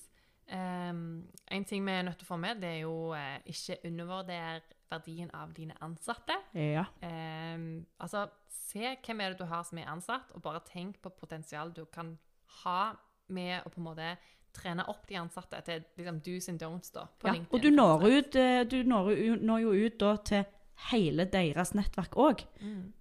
Um, 0.46 1.26
en 1.50 1.64
ting 1.66 1.82
vi 1.86 1.90
er 1.90 2.04
nødt 2.06 2.20
til 2.20 2.26
å 2.28 2.30
få 2.30 2.38
med, 2.38 2.60
det 2.62 2.68
er 2.70 2.82
jo 2.84 3.10
eh, 3.18 3.40
ikke 3.50 3.80
undervurder 3.88 4.60
verdien 4.92 5.30
av 5.34 5.50
dine 5.56 5.74
ansatte. 5.82 6.36
Ja. 6.54 6.84
Um, 7.02 7.86
altså, 7.98 8.28
se 8.68 8.94
hvem 9.02 9.20
er 9.20 9.34
det 9.34 9.40
du 9.40 9.48
har 9.50 9.64
som 9.66 9.80
er 9.82 9.90
ansatt, 9.90 10.30
og 10.34 10.44
bare 10.44 10.62
tenk 10.68 11.00
på 11.02 11.10
potensial 11.18 11.72
du 11.74 11.84
kan 11.90 12.14
ha 12.62 12.94
med 13.34 13.66
å 13.66 13.72
på 13.72 13.80
en 13.82 13.88
måte 13.88 14.10
trene 14.56 14.86
opp 14.88 15.08
de 15.08 15.18
ansatte 15.18 15.58
til 15.66 15.82
liksom 15.98 16.20
do's 16.24 16.46
and 16.48 16.62
don'ts 16.62 16.94
da, 16.94 17.08
på 17.18 17.28
Ja, 17.28 17.34
LinkedIn. 17.34 17.50
og 17.52 17.62
du 17.62 17.70
når, 17.74 18.06
ut, 18.06 18.36
eh, 18.36 18.62
du 18.70 18.78
når, 18.86 19.10
når 19.42 19.64
jo 19.64 19.74
ut 19.74 19.98
da 20.00 20.12
til 20.30 20.46
hele 20.92 21.26
deres 21.32 21.74
nettverk 21.74 22.14
òg. 22.16 22.46
Mm. 22.60 22.92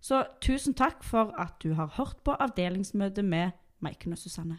Så 0.00 0.22
tusen 0.40 0.74
takk 0.74 1.04
for 1.04 1.34
at 1.36 1.58
du 1.62 1.74
har 1.76 1.92
hørt 1.98 2.22
på 2.24 2.32
avdelingsmøtet 2.32 3.24
med 3.24 3.50
Maiken 3.84 4.12
og 4.16 4.18
Susanne. 4.18 4.58